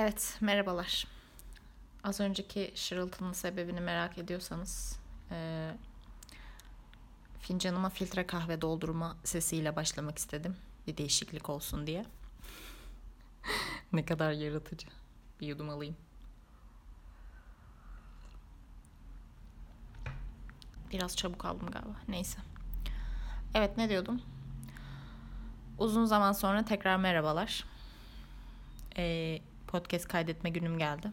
Evet, 0.00 0.38
merhabalar. 0.40 1.06
Az 2.04 2.20
önceki 2.20 2.72
şırıltının 2.74 3.32
sebebini 3.32 3.80
merak 3.80 4.18
ediyorsanız 4.18 4.98
e, 5.30 5.70
fincanıma 7.40 7.90
filtre 7.90 8.26
kahve 8.26 8.60
doldurma 8.60 9.16
sesiyle 9.24 9.76
başlamak 9.76 10.18
istedim. 10.18 10.56
Bir 10.86 10.96
değişiklik 10.96 11.50
olsun 11.50 11.86
diye. 11.86 12.04
ne 13.92 14.04
kadar 14.04 14.32
yaratıcı. 14.32 14.88
Bir 15.40 15.46
yudum 15.46 15.70
alayım. 15.70 15.96
Biraz 20.92 21.16
çabuk 21.16 21.44
aldım 21.44 21.70
galiba. 21.70 21.96
Neyse. 22.08 22.38
Evet 23.54 23.76
ne 23.76 23.88
diyordum? 23.88 24.22
Uzun 25.78 26.04
zaman 26.04 26.32
sonra 26.32 26.64
tekrar 26.64 26.96
merhabalar. 26.96 27.64
Ee, 28.96 29.40
podcast 29.70 30.08
kaydetme 30.08 30.50
günüm 30.50 30.78
geldi. 30.78 31.12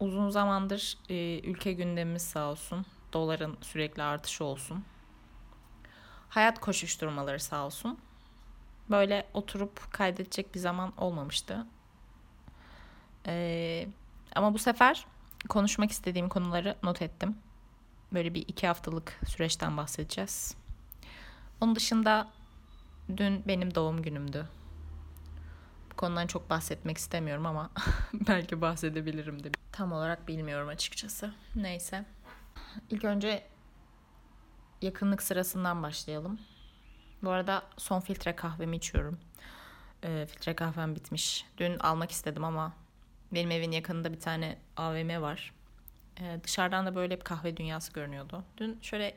Uzun 0.00 0.30
zamandır 0.30 0.98
e, 1.08 1.40
ülke 1.40 1.72
gündemimiz 1.72 2.22
sağ 2.22 2.50
olsun. 2.50 2.86
Doların 3.12 3.58
sürekli 3.60 4.02
artışı 4.02 4.44
olsun. 4.44 4.84
Hayat 6.28 6.60
koşuşturmaları 6.60 7.40
sağ 7.40 7.66
olsun. 7.66 7.98
Böyle 8.90 9.26
oturup 9.34 9.92
kaydedecek 9.92 10.54
bir 10.54 10.60
zaman 10.60 10.92
olmamıştı. 10.96 11.66
Ee, 13.26 13.88
ama 14.34 14.54
bu 14.54 14.58
sefer 14.58 15.06
konuşmak 15.48 15.90
istediğim 15.90 16.28
konuları 16.28 16.76
not 16.82 17.02
ettim. 17.02 17.38
Böyle 18.12 18.34
bir 18.34 18.44
iki 18.48 18.66
haftalık 18.66 19.20
süreçten 19.26 19.76
bahsedeceğiz. 19.76 20.54
Onun 21.60 21.76
dışında 21.76 22.28
dün 23.16 23.42
benim 23.48 23.74
doğum 23.74 24.02
günümdü. 24.02 24.48
Konudan 26.02 26.26
çok 26.26 26.50
bahsetmek 26.50 26.98
istemiyorum 26.98 27.46
ama 27.46 27.70
belki 28.12 28.60
bahsedebilirim 28.60 29.44
de. 29.44 29.50
Tam 29.72 29.92
olarak 29.92 30.28
bilmiyorum 30.28 30.68
açıkçası. 30.68 31.34
Neyse. 31.54 32.04
İlk 32.90 33.04
önce 33.04 33.42
yakınlık 34.82 35.22
sırasından 35.22 35.82
başlayalım. 35.82 36.38
Bu 37.22 37.30
arada 37.30 37.62
son 37.76 38.00
filtre 38.00 38.36
kahvemi 38.36 38.76
içiyorum. 38.76 39.18
E, 40.04 40.26
filtre 40.26 40.56
kahvem 40.56 40.94
bitmiş. 40.94 41.46
Dün 41.58 41.78
almak 41.78 42.10
istedim 42.10 42.44
ama 42.44 42.72
benim 43.32 43.50
evin 43.50 43.72
yakınında 43.72 44.12
bir 44.12 44.20
tane 44.20 44.58
AVM 44.76 45.22
var. 45.22 45.52
E, 46.20 46.40
dışarıdan 46.44 46.86
da 46.86 46.94
böyle 46.94 47.16
bir 47.16 47.24
kahve 47.24 47.56
dünyası 47.56 47.92
görünüyordu. 47.92 48.44
Dün 48.56 48.78
şöyle 48.82 49.14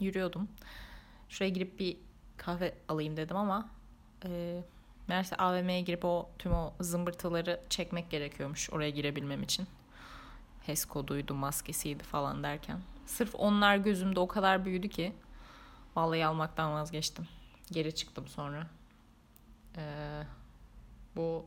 yürüyordum. 0.00 0.48
Şuraya 1.28 1.50
girip 1.50 1.78
bir 1.78 1.96
kahve 2.36 2.74
alayım 2.88 3.16
dedim 3.16 3.36
ama 3.36 3.70
e, 4.24 4.62
meğerse 5.08 5.36
AVM'ye 5.36 5.80
girip 5.80 6.04
o 6.04 6.28
tüm 6.38 6.52
o 6.52 6.74
zımbırtıları 6.80 7.60
çekmek 7.70 8.10
gerekiyormuş 8.10 8.70
oraya 8.70 8.90
girebilmem 8.90 9.42
için. 9.42 9.66
HES 10.66 10.84
koduydu, 10.84 11.34
maskesiydi 11.34 12.04
falan 12.04 12.42
derken. 12.42 12.78
Sırf 13.06 13.34
onlar 13.34 13.76
gözümde 13.76 14.20
o 14.20 14.28
kadar 14.28 14.64
büyüdü 14.64 14.88
ki 14.88 15.12
vallahi 15.96 16.26
almaktan 16.26 16.72
vazgeçtim. 16.72 17.28
Geri 17.72 17.94
çıktım 17.94 18.28
sonra. 18.28 18.66
Ee, 19.76 20.22
bu 21.16 21.46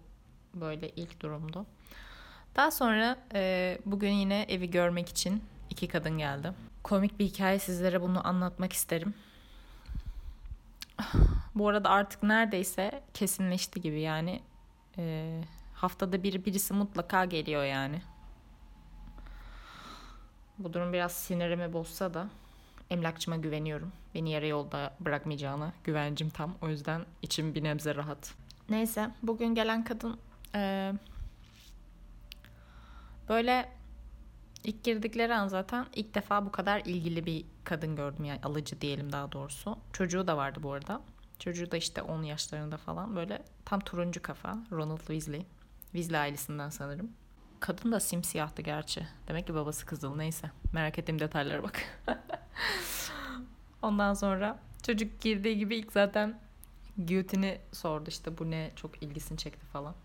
böyle 0.54 0.90
ilk 0.90 1.20
durumdu. 1.20 1.66
Daha 2.56 2.72
sonra 2.72 3.18
e, 3.34 3.78
bugün 3.86 4.12
yine 4.12 4.46
evi 4.50 4.72
görmek 4.72 5.10
için 5.10 5.44
iki 5.70 5.88
kadın 5.88 6.18
geldi. 6.18 6.54
Komik 6.84 7.20
bir 7.20 7.26
hikaye 7.26 7.60
sizlere 7.60 8.02
bunu 8.02 8.28
anlatmak 8.28 8.74
isterim. 8.74 9.14
Bu 11.56 11.70
arada 11.70 11.90
artık 11.90 12.24
neredeyse 12.24 13.04
kesinleşti 13.14 13.82
gibi 13.82 14.02
yani. 14.02 14.42
E, 14.98 15.42
haftada 15.74 16.24
bir 16.24 16.46
birisi 16.46 16.74
mutlaka 16.74 17.26
geliyor 17.26 17.64
yani. 17.64 18.02
Bu 20.58 20.74
durum 20.74 20.94
biraz 20.94 21.12
sinirimi 21.12 21.74
bozsa 21.74 22.14
da 22.14 22.28
emlakçıma 22.90 23.36
güveniyorum. 23.36 23.92
Beni 24.16 24.32
yarı 24.32 24.48
yolda 24.48 24.94
bırakmayacağına 25.00 25.74
güvencim 25.84 26.30
tam. 26.30 26.56
O 26.62 26.70
yüzden 26.70 27.06
içim 27.22 27.56
bir 27.56 27.64
nebze 27.64 27.96
rahat. 27.96 28.34
Neyse 28.70 29.12
bugün 29.24 29.56
gelen 29.56 29.84
kadın 29.84 30.20
e, 30.56 30.94
böyle 33.30 33.72
ilk 34.64 34.84
girdikleri 34.84 35.36
an 35.36 35.48
zaten 35.48 35.86
ilk 35.96 36.16
defa 36.16 36.46
bu 36.46 36.52
kadar 36.52 36.80
ilgili 36.80 37.26
bir 37.26 37.46
kadın 37.64 37.96
gördüm 37.96 38.26
yani 38.26 38.40
alıcı 38.44 38.82
diyelim 38.82 39.12
daha 39.12 39.32
doğrusu. 39.32 39.78
Çocuğu 39.94 40.28
da 40.28 40.38
vardı 40.38 40.60
bu 40.64 40.74
arada. 40.74 41.02
Çocuğu 41.42 41.72
da 41.72 41.78
işte 41.78 42.02
10 42.02 42.24
yaşlarında 42.24 42.78
falan 42.78 43.16
böyle 43.16 43.44
tam 43.66 43.80
turuncu 43.80 44.22
kafa 44.22 44.58
Ronald 44.72 45.00
Weasley. 45.00 45.46
Weasley 45.84 46.20
ailesinden 46.20 46.70
sanırım. 46.70 47.12
Kadın 47.60 47.92
da 47.92 48.00
simsiyahtı 48.00 48.62
gerçi. 48.62 49.08
Demek 49.28 49.48
ki 49.48 49.54
babası 49.54 49.86
kızıl 49.86 50.16
neyse. 50.16 50.52
Merak 50.74 51.00
ettiğim 51.00 51.20
detaylara 51.20 51.64
bak. 51.64 51.84
Ondan 53.82 54.14
sonra 54.14 54.60
çocuk 54.84 55.22
girdiği 55.22 55.58
gibi 55.58 55.76
ilk 55.76 55.92
zaten 55.92 56.40
Giyotini 57.06 57.60
sordu 57.72 58.10
işte 58.10 58.38
bu 58.38 58.52
ne 58.52 58.72
çok 58.76 59.04
ilgisini 59.04 59.38
çekti 59.38 59.66
falan. 59.66 59.96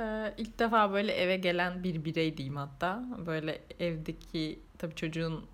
Ee, 0.00 0.34
ilk 0.36 0.58
defa 0.58 0.92
böyle 0.92 1.12
eve 1.12 1.36
gelen 1.36 1.84
bir 1.84 2.04
birey 2.04 2.36
diyeyim 2.36 2.56
hatta. 2.56 3.04
Böyle 3.26 3.62
evdeki 3.80 4.60
tabii 4.78 4.94
çocuğun 4.94 5.46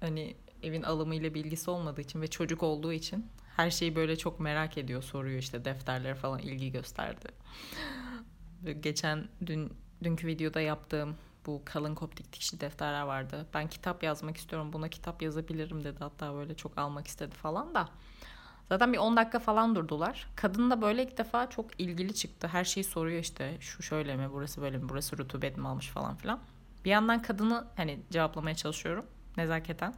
hani 0.00 0.36
evin 0.62 0.82
alımıyla 0.82 1.34
bilgisi 1.34 1.70
olmadığı 1.70 2.00
için 2.00 2.22
ve 2.22 2.26
çocuk 2.26 2.62
olduğu 2.62 2.92
için 2.92 3.26
her 3.56 3.70
şeyi 3.70 3.96
böyle 3.96 4.16
çok 4.16 4.40
merak 4.40 4.78
ediyor 4.78 5.02
soruyor 5.02 5.38
işte 5.38 5.64
defterlere 5.64 6.14
falan 6.14 6.38
ilgi 6.38 6.72
gösterdi. 6.72 7.28
Geçen 8.80 9.28
dün 9.46 9.72
dünkü 10.02 10.26
videoda 10.26 10.60
yaptığım 10.60 11.16
bu 11.46 11.62
kalın 11.64 11.94
koptik 11.94 12.32
dikişli 12.32 12.60
defterler 12.60 13.02
vardı. 13.02 13.46
Ben 13.54 13.68
kitap 13.68 14.02
yazmak 14.02 14.36
istiyorum 14.36 14.72
buna 14.72 14.88
kitap 14.88 15.22
yazabilirim 15.22 15.84
dedi 15.84 15.96
hatta 15.98 16.34
böyle 16.34 16.56
çok 16.56 16.78
almak 16.78 17.06
istedi 17.06 17.34
falan 17.34 17.74
da. 17.74 17.88
Zaten 18.68 18.92
bir 18.92 18.98
10 18.98 19.16
dakika 19.16 19.38
falan 19.38 19.74
durdular. 19.74 20.28
Kadın 20.36 20.70
da 20.70 20.82
böyle 20.82 21.02
ilk 21.02 21.18
defa 21.18 21.50
çok 21.50 21.80
ilgili 21.80 22.14
çıktı. 22.14 22.48
Her 22.48 22.64
şeyi 22.64 22.84
soruyor 22.84 23.20
işte 23.20 23.56
şu 23.60 23.82
şöyle 23.82 24.16
mi 24.16 24.28
burası 24.32 24.62
böyle 24.62 24.78
mi 24.78 24.88
burası 24.88 25.18
rutubet 25.18 25.56
mi 25.56 25.68
almış 25.68 25.88
falan 25.88 26.16
filan. 26.16 26.40
Bir 26.84 26.90
yandan 26.90 27.22
kadını 27.22 27.64
hani 27.76 28.00
cevaplamaya 28.10 28.56
çalışıyorum 28.56 29.06
nezaketen. 29.36 29.94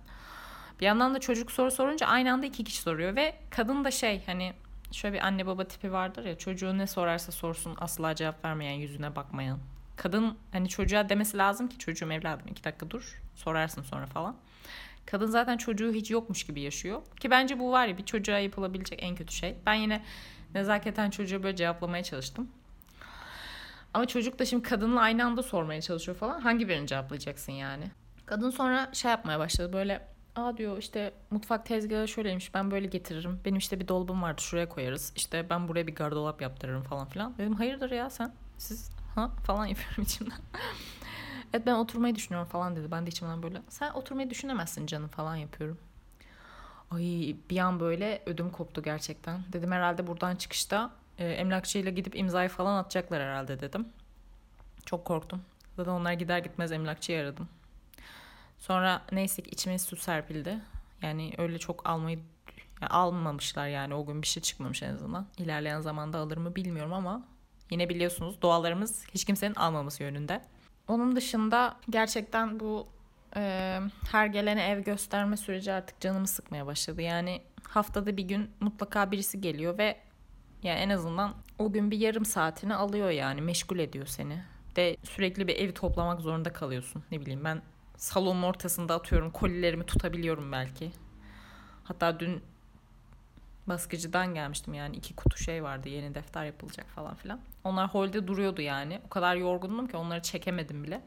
Bir 0.81 0.87
yandan 0.87 1.15
da 1.15 1.21
çocuk 1.21 1.53
soru 1.53 1.71
sorunca 1.71 2.07
aynı 2.07 2.33
anda 2.33 2.47
iki 2.47 2.65
kişi 2.65 2.83
soruyor 2.83 3.17
ve 3.17 3.35
kadın 3.51 3.85
da 3.85 3.91
şey 3.91 4.23
hani 4.27 4.53
şöyle 4.93 5.15
bir 5.15 5.27
anne 5.27 5.47
baba 5.47 5.65
tipi 5.65 5.93
vardır 5.93 6.25
ya 6.25 6.39
çocuğu 6.39 6.79
ne 6.79 6.87
sorarsa 6.87 7.33
sorsun 7.33 7.77
asla 7.81 8.15
cevap 8.15 8.45
vermeyen 8.45 8.73
yüzüne 8.73 9.17
bakmayan. 9.17 9.59
Kadın 9.97 10.37
hani 10.53 10.69
çocuğa 10.69 11.09
demesi 11.09 11.39
lazım 11.39 11.69
ki 11.69 11.79
çocuğum 11.79 12.13
evladım 12.13 12.47
iki 12.51 12.65
dakika 12.65 12.91
dur 12.91 13.23
sorarsın 13.34 13.83
sonra 13.83 14.07
falan. 14.07 14.37
Kadın 15.07 15.27
zaten 15.27 15.57
çocuğu 15.57 15.93
hiç 15.93 16.11
yokmuş 16.11 16.45
gibi 16.45 16.61
yaşıyor. 16.61 17.03
Ki 17.21 17.31
bence 17.31 17.59
bu 17.59 17.73
var 17.73 17.87
ya 17.87 17.99
bir 17.99 18.05
çocuğa 18.05 18.39
yapılabilecek 18.39 19.03
en 19.03 19.15
kötü 19.15 19.34
şey. 19.34 19.55
Ben 19.67 19.75
yine 19.75 20.05
nezaketen 20.55 21.11
çocuğa 21.11 21.43
böyle 21.43 21.57
cevaplamaya 21.57 22.03
çalıştım. 22.03 22.49
Ama 23.95 24.07
çocuk 24.07 24.39
da 24.39 24.45
şimdi 24.45 24.63
kadınla 24.63 25.01
aynı 25.01 25.25
anda 25.25 25.43
sormaya 25.43 25.81
çalışıyor 25.81 26.19
falan. 26.19 26.41
Hangi 26.41 26.69
birini 26.69 26.87
cevaplayacaksın 26.87 27.53
yani? 27.53 27.84
Kadın 28.27 28.51
sonra 28.51 28.91
şey 28.93 29.11
yapmaya 29.11 29.39
başladı 29.39 29.73
böyle 29.73 30.14
Aa 30.37 30.56
diyor 30.56 30.78
işte 30.78 31.12
mutfak 31.31 31.67
tezgahı 31.67 32.09
şöyleymiş 32.09 32.55
ben 32.55 32.71
böyle 32.71 32.87
getiririm. 32.87 33.41
Benim 33.45 33.56
işte 33.59 33.81
bir 33.81 33.89
dolabım 33.89 34.22
vardı 34.22 34.43
şuraya 34.43 34.69
koyarız. 34.69 35.12
İşte 35.17 35.50
ben 35.50 35.69
buraya 35.69 35.87
bir 35.87 35.95
gardırop 35.95 36.43
yaptırırım 36.43 36.83
falan 36.83 37.06
filan. 37.09 37.39
Dedim 37.39 37.55
hayırdır 37.55 37.91
ya 37.91 38.11
sen 38.11 38.33
siz 38.59 38.91
ha 39.15 39.31
falan 39.47 39.67
yapıyorum 39.72 40.03
içimden. 40.05 40.39
evet 41.54 41.66
ben 41.66 41.75
oturmayı 41.75 42.15
düşünüyorum 42.15 42.48
falan 42.48 42.77
dedi. 42.77 42.91
Ben 42.91 43.07
de 43.07 43.10
içimden 43.10 43.42
böyle 43.42 43.63
sen 43.69 43.91
oturmayı 43.92 44.31
düşünemezsin 44.31 44.86
canım 44.86 45.09
falan 45.09 45.36
yapıyorum. 45.36 45.78
Ay 46.91 47.36
bir 47.51 47.59
an 47.59 47.81
böyle 47.81 48.22
ödüm 48.27 48.51
koptu 48.51 48.83
gerçekten. 48.83 49.41
Dedim 49.53 49.72
herhalde 49.72 50.07
buradan 50.07 50.36
çıkışta 50.36 50.91
e, 51.19 51.28
emlakçıyla 51.28 51.91
gidip 51.91 52.16
imzayı 52.16 52.48
falan 52.48 52.77
atacaklar 52.77 53.22
herhalde 53.22 53.60
dedim. 53.60 53.89
Çok 54.86 55.04
korktum. 55.04 55.42
Zaten 55.77 55.92
onlar 55.92 56.13
gider 56.13 56.39
gitmez 56.39 56.72
emlakçıyı 56.72 57.21
aradım. 57.21 57.48
Sonra 58.66 59.03
neyse 59.13 59.43
ki 59.43 59.51
içime 59.51 59.78
su 59.78 59.97
serpildi. 59.97 60.59
Yani 61.03 61.33
öyle 61.39 61.59
çok 61.59 61.89
almayı 61.89 62.19
yani 62.81 62.91
almamışlar 62.91 63.69
yani 63.69 63.95
o 63.95 64.07
gün 64.07 64.22
bir 64.22 64.27
şey 64.27 64.43
çıkmamış 64.43 64.83
en 64.83 64.95
azından. 64.95 65.27
İlerleyen 65.39 65.81
zamanda 65.81 66.19
alır 66.19 66.37
mı 66.37 66.57
bilmiyorum 66.57 66.93
ama 66.93 67.27
yine 67.71 67.89
biliyorsunuz 67.89 68.43
doğalarımız 68.43 69.07
hiç 69.15 69.25
kimsenin 69.25 69.55
almaması 69.55 70.03
yönünde. 70.03 70.43
Onun 70.89 71.16
dışında 71.16 71.77
gerçekten 71.91 72.61
bu 72.61 72.87
e, 73.37 73.81
her 74.13 74.27
gelene 74.27 74.69
ev 74.69 74.81
gösterme 74.81 75.37
süreci 75.37 75.72
artık 75.72 76.01
canımı 76.01 76.27
sıkmaya 76.28 76.67
başladı. 76.67 77.03
Yani 77.03 77.43
haftada 77.69 78.17
bir 78.17 78.25
gün 78.25 78.51
mutlaka 78.60 79.13
birisi 79.13 79.41
geliyor 79.41 79.78
ve 79.78 79.97
yani 80.63 80.78
en 80.78 80.91
azından 80.91 81.34
o 81.59 81.72
gün 81.72 81.91
bir 81.91 81.99
yarım 81.99 82.25
saatini 82.25 82.75
alıyor 82.75 83.10
yani 83.10 83.41
meşgul 83.41 83.78
ediyor 83.78 84.07
seni. 84.07 84.43
De 84.77 84.97
sürekli 85.03 85.49
bir 85.49 85.57
evi 85.57 85.75
toplamak 85.75 86.21
zorunda 86.21 86.53
kalıyorsun. 86.53 87.05
Ne 87.10 87.21
bileyim 87.21 87.45
ben 87.45 87.63
salonun 87.97 88.43
ortasında 88.43 88.95
atıyorum 88.95 89.31
kolilerimi 89.31 89.87
tutabiliyorum 89.87 90.53
belki. 90.53 90.93
Hatta 91.85 92.21
dün 92.21 92.43
baskıcıdan 93.67 94.35
gelmiştim 94.35 94.75
yani 94.75 94.97
iki 94.97 95.17
kutu 95.17 95.39
şey 95.39 95.63
vardı 95.63 95.89
yeni 95.89 96.15
defter 96.15 96.45
yapılacak 96.45 96.87
falan 96.87 97.15
filan. 97.15 97.41
Onlar 97.65 97.89
holde 97.89 98.27
duruyordu 98.27 98.61
yani. 98.61 99.01
O 99.07 99.09
kadar 99.09 99.37
yorgundum 99.37 99.87
ki 99.87 99.97
onları 99.97 100.23
çekemedim 100.23 100.85
bile. 100.85 101.01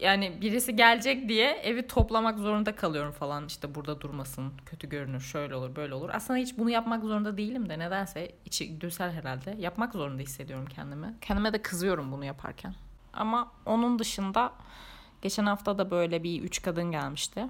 Yani 0.00 0.40
birisi 0.40 0.76
gelecek 0.76 1.28
diye 1.28 1.50
evi 1.50 1.86
toplamak 1.86 2.38
zorunda 2.38 2.76
kalıyorum 2.76 3.12
falan. 3.12 3.46
İşte 3.46 3.74
burada 3.74 4.00
durmasın, 4.00 4.52
kötü 4.66 4.88
görünür, 4.88 5.20
şöyle 5.20 5.54
olur, 5.54 5.76
böyle 5.76 5.94
olur. 5.94 6.10
Aslında 6.12 6.38
hiç 6.38 6.58
bunu 6.58 6.70
yapmak 6.70 7.04
zorunda 7.04 7.36
değilim 7.36 7.68
de 7.68 7.78
nedense 7.78 8.32
içi 8.44 8.80
düsel 8.80 9.12
herhalde. 9.12 9.56
Yapmak 9.58 9.92
zorunda 9.92 10.22
hissediyorum 10.22 10.66
kendimi. 10.66 11.14
Kendime 11.20 11.52
de 11.52 11.62
kızıyorum 11.62 12.12
bunu 12.12 12.24
yaparken. 12.24 12.74
Ama 13.12 13.52
onun 13.66 13.98
dışında 13.98 14.52
geçen 15.22 15.46
hafta 15.46 15.78
da 15.78 15.90
böyle 15.90 16.22
bir 16.22 16.42
üç 16.42 16.62
kadın 16.62 16.90
gelmişti. 16.90 17.46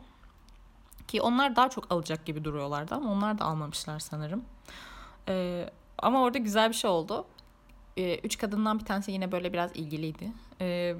Ki 1.08 1.22
onlar 1.22 1.56
daha 1.56 1.70
çok 1.70 1.92
alacak 1.92 2.26
gibi 2.26 2.44
duruyorlardı 2.44 2.94
ama 2.94 3.12
onlar 3.12 3.38
da 3.38 3.44
almamışlar 3.44 3.98
sanırım. 3.98 4.44
Ee, 5.28 5.70
ama 5.98 6.22
orada 6.22 6.38
güzel 6.38 6.68
bir 6.68 6.74
şey 6.74 6.90
oldu. 6.90 7.26
Ee, 7.96 8.18
üç 8.18 8.38
kadından 8.38 8.78
bir 8.78 8.84
tanesi 8.84 9.12
yine 9.12 9.32
böyle 9.32 9.52
biraz 9.52 9.76
ilgiliydi. 9.76 10.32
Ee, 10.60 10.96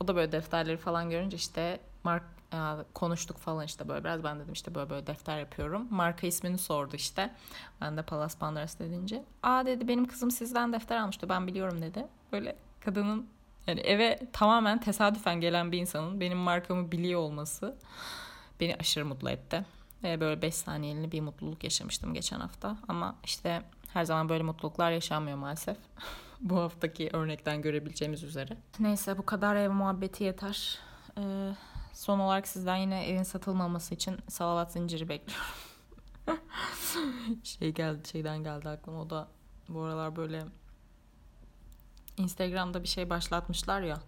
o 0.00 0.08
da 0.08 0.16
böyle 0.16 0.32
defterleri 0.32 0.76
falan 0.76 1.10
görünce 1.10 1.36
işte 1.36 1.80
mark 2.04 2.22
ya, 2.52 2.84
konuştuk 2.94 3.38
falan 3.38 3.66
işte 3.66 3.88
böyle 3.88 4.04
biraz 4.04 4.24
ben 4.24 4.40
dedim 4.40 4.52
işte 4.52 4.74
böyle 4.74 4.90
böyle 4.90 5.06
defter 5.06 5.38
yapıyorum. 5.38 5.86
Marka 5.90 6.26
ismini 6.26 6.58
sordu 6.58 6.96
işte. 6.96 7.34
Ben 7.80 7.96
de 7.96 8.02
Palas 8.02 8.38
Pandaras 8.38 8.78
dedince. 8.78 9.24
Aa 9.42 9.66
dedi 9.66 9.88
benim 9.88 10.06
kızım 10.06 10.30
sizden 10.30 10.72
defter 10.72 10.96
almıştı 10.96 11.28
ben 11.28 11.46
biliyorum 11.46 11.82
dedi. 11.82 12.06
Böyle 12.32 12.56
kadının 12.80 13.26
yani 13.66 13.80
eve 13.80 14.18
tamamen 14.32 14.80
tesadüfen 14.80 15.40
gelen 15.40 15.72
bir 15.72 15.78
insanın 15.78 16.20
benim 16.20 16.38
markamı 16.38 16.92
biliyor 16.92 17.20
olması 17.20 17.76
beni 18.60 18.76
aşırı 18.76 19.06
mutlu 19.06 19.30
etti. 19.30 19.64
Ve 20.02 20.20
böyle 20.20 20.42
5 20.42 20.54
saniyeliğine 20.54 21.12
bir 21.12 21.20
mutluluk 21.20 21.64
yaşamıştım 21.64 22.14
geçen 22.14 22.40
hafta. 22.40 22.76
Ama 22.88 23.16
işte 23.24 23.62
her 23.92 24.04
zaman 24.04 24.28
böyle 24.28 24.42
mutluluklar 24.42 24.90
yaşanmıyor 24.90 25.38
maalesef. 25.38 25.76
bu 26.40 26.56
haftaki 26.56 27.10
örnekten 27.12 27.62
görebileceğimiz 27.62 28.22
üzere. 28.22 28.56
Neyse 28.78 29.18
bu 29.18 29.26
kadar 29.26 29.56
ev 29.56 29.70
muhabbeti 29.70 30.24
yeter. 30.24 30.78
Ee, 31.18 31.52
son 31.92 32.18
olarak 32.18 32.48
sizden 32.48 32.76
yine 32.76 33.06
evin 33.06 33.22
satılmaması 33.22 33.94
için 33.94 34.18
salavat 34.28 34.72
zinciri 34.72 35.08
bekliyorum. 35.08 35.46
şey 37.44 37.72
geldi 37.72 38.08
şeyden 38.08 38.44
geldi 38.44 38.68
aklıma 38.68 39.00
o 39.00 39.10
da 39.10 39.28
bu 39.68 39.82
aralar 39.82 40.16
böyle 40.16 40.44
Instagram'da 42.16 42.82
bir 42.82 42.88
şey 42.88 43.10
başlatmışlar 43.10 43.80
ya 43.80 44.00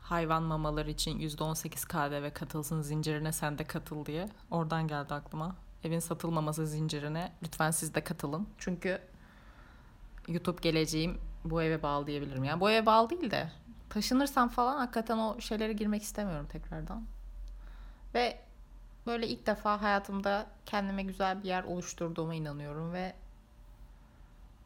hayvan 0.00 0.42
mamaları 0.42 0.90
için 0.90 1.18
%18 1.20 1.88
KDV 1.88 2.34
katılsın 2.34 2.82
zincirine 2.82 3.32
sen 3.32 3.58
de 3.58 3.64
katıl 3.64 4.06
diye. 4.06 4.28
Oradan 4.50 4.88
geldi 4.88 5.14
aklıma. 5.14 5.56
Evin 5.84 5.98
satılmaması 5.98 6.66
zincirine 6.66 7.32
lütfen 7.42 7.70
siz 7.70 7.94
de 7.94 8.04
katılın. 8.04 8.48
Çünkü 8.58 9.00
YouTube 10.28 10.60
geleceğim 10.60 11.18
bu 11.44 11.62
eve 11.62 11.82
bağlı 11.82 12.06
diyebilirim. 12.06 12.44
Yani 12.44 12.60
bu 12.60 12.70
eve 12.70 12.86
bağlı 12.86 13.10
değil 13.10 13.30
de 13.30 13.50
taşınırsam 13.90 14.48
falan 14.48 14.76
hakikaten 14.76 15.18
o 15.18 15.40
şeylere 15.40 15.72
girmek 15.72 16.02
istemiyorum 16.02 16.46
tekrardan. 16.52 17.04
Ve 18.14 18.40
böyle 19.06 19.28
ilk 19.28 19.46
defa 19.46 19.82
hayatımda 19.82 20.46
kendime 20.66 21.02
güzel 21.02 21.42
bir 21.42 21.48
yer 21.48 21.64
oluşturduğuma 21.64 22.34
inanıyorum 22.34 22.92
ve 22.92 23.14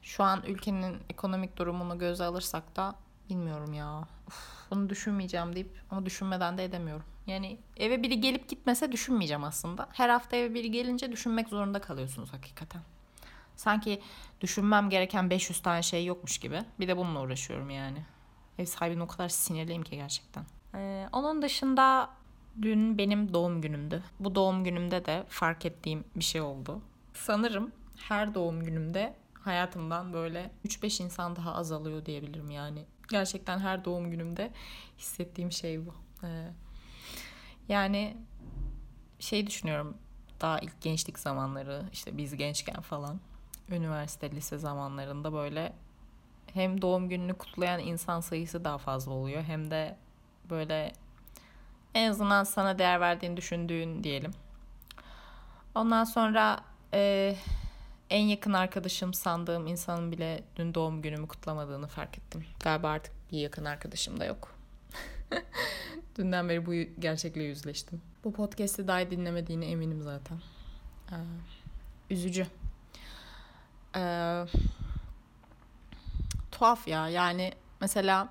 şu 0.05 0.25
an 0.25 0.43
ülkenin 0.47 0.97
ekonomik 1.11 1.57
durumunu 1.57 1.99
göze 1.99 2.25
alırsak 2.25 2.77
da 2.77 2.95
bilmiyorum 3.31 3.73
ya. 3.75 4.01
Uf, 4.29 4.71
bunu 4.71 4.89
düşünmeyeceğim 4.91 5.55
deyip 5.55 5.71
ama 5.91 6.07
düşünmeden 6.07 6.59
de 6.59 6.65
edemiyorum. 6.65 7.05
Yani 7.27 7.59
eve 7.77 8.03
biri 8.03 8.21
gelip 8.21 8.49
gitmese 8.49 8.93
düşünmeyeceğim 8.93 9.45
aslında. 9.45 9.89
Her 9.93 10.09
hafta 10.09 10.37
eve 10.37 10.55
biri 10.55 10.71
gelince 10.71 11.13
düşünmek 11.13 11.49
zorunda 11.49 11.81
kalıyorsunuz 11.81 12.33
hakikaten. 12.33 12.83
Sanki 13.57 14.03
düşünmem 14.41 14.91
gereken 14.91 15.31
500 15.31 15.63
tane 15.63 15.83
şey 15.83 16.05
yokmuş 16.05 16.39
gibi. 16.39 16.63
Bir 16.81 16.89
de 16.89 16.97
bununla 16.97 17.21
uğraşıyorum 17.23 17.71
yani. 17.71 18.05
Ev 18.59 18.65
sahibine 18.65 19.03
o 19.03 19.07
kadar 19.07 19.29
sinirliyim 19.29 19.83
ki 19.83 19.97
gerçekten. 19.97 20.45
Ee, 20.75 21.09
onun 21.13 21.43
dışında 21.43 22.11
dün 22.63 22.99
benim 22.99 23.35
doğum 23.35 23.61
günümdü. 23.61 24.03
Bu 24.21 24.35
doğum 24.35 24.65
günümde 24.65 25.05
de 25.05 25.25
fark 25.29 25.67
ettiğim 25.67 26.05
bir 26.17 26.25
şey 26.25 26.41
oldu. 26.41 26.83
Sanırım 27.15 27.73
her 27.97 28.35
doğum 28.35 28.65
günümde 28.65 29.15
hayatımdan 29.45 30.13
böyle 30.13 30.51
3-5 30.65 31.03
insan 31.03 31.37
daha 31.37 31.55
azalıyor 31.55 32.07
diyebilirim 32.07 32.51
yani. 32.51 32.85
Gerçekten 33.11 33.59
her 33.59 33.85
doğum 33.85 34.11
günümde 34.11 34.53
hissettiğim 34.99 35.53
şey 35.53 35.87
bu. 35.87 35.95
Ee, 36.25 36.49
yani 37.69 38.17
şey 39.19 39.47
düşünüyorum 39.47 39.97
daha 40.41 40.59
ilk 40.59 40.81
gençlik 40.81 41.19
zamanları 41.19 41.89
işte 41.93 42.17
biz 42.17 42.37
gençken 42.37 42.81
falan 42.81 43.21
üniversite 43.69 44.31
lise 44.31 44.59
zamanlarında 44.59 45.33
böyle 45.33 45.73
hem 46.55 46.83
doğum 46.83 47.09
gününü 47.09 47.35
kutlayan 47.35 47.81
insan 47.81 48.21
sayısı 48.21 48.65
daha 48.65 48.79
fazla 48.79 49.13
oluyor 49.13 49.43
hem 49.43 49.71
de 49.71 49.97
böyle 50.51 50.93
en 51.95 52.11
azından 52.11 52.45
sana 52.45 52.79
değer 52.79 53.01
verdiğini 53.01 53.37
düşündüğün 53.37 54.05
diyelim. 54.05 54.31
Ondan 55.75 56.05
sonra 56.05 56.61
e, 56.95 57.37
en 58.15 58.27
yakın 58.27 58.53
arkadaşım 58.53 59.15
sandığım 59.15 59.67
insanın 59.67 60.13
bile 60.13 60.45
dün 60.57 60.75
doğum 60.75 61.03
günümü 61.03 61.29
kutlamadığını 61.29 61.87
fark 61.87 62.19
ettim. 62.19 62.45
Galiba 62.61 62.89
artık 62.89 63.13
bir 63.33 63.39
yakın 63.39 63.65
arkadaşım 63.65 64.21
da 64.21 64.25
yok. 64.25 64.55
Dünden 66.17 66.49
beri 66.49 66.67
bu 66.67 67.01
gerçekle 67.01 67.43
yüzleştim. 67.43 68.03
Bu 68.25 68.33
podcast'i 68.33 68.89
daha 68.89 69.11
dinlemediğine 69.11 69.67
eminim 69.67 70.03
zaten. 70.03 70.39
Ee, 71.11 71.15
üzücü. 72.11 72.47
Ee, 73.97 74.45
tuhaf 76.53 76.89
ya 76.89 77.09
yani 77.09 77.53
mesela 77.81 78.29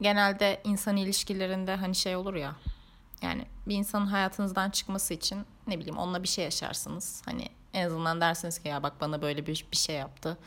genelde 0.00 0.60
insan 0.64 0.96
ilişkilerinde 0.96 1.76
hani 1.76 1.94
şey 1.94 2.16
olur 2.16 2.34
ya 2.34 2.56
yani 3.22 3.46
bir 3.66 3.74
insanın 3.74 4.06
hayatınızdan 4.06 4.70
çıkması 4.70 5.14
için 5.14 5.46
ne 5.66 5.78
bileyim 5.78 5.98
onunla 5.98 6.22
bir 6.22 6.28
şey 6.28 6.44
yaşarsınız. 6.44 7.22
Hani 7.24 7.48
en 7.74 7.86
azından 7.86 8.20
dersiniz 8.20 8.58
ki 8.58 8.68
ya 8.68 8.82
bak 8.82 9.00
bana 9.00 9.22
böyle 9.22 9.46
bir, 9.46 9.66
bir 9.72 9.76
şey 9.76 9.96
yaptı. 9.96 10.38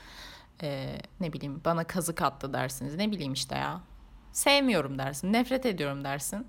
Ee, 0.63 0.97
ne 1.19 1.33
bileyim 1.33 1.61
bana 1.65 1.83
kazık 1.83 2.21
attı 2.21 2.53
dersiniz. 2.53 2.95
Ne 2.95 3.11
bileyim 3.11 3.33
işte 3.33 3.55
ya. 3.55 3.81
Sevmiyorum 4.31 4.97
dersin. 4.97 5.33
Nefret 5.33 5.65
ediyorum 5.65 6.03
dersin. 6.03 6.47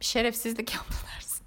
Bir 0.00 0.04
şerefsizlik 0.04 0.74
yaptı 0.74 0.94
dersin. 1.14 1.44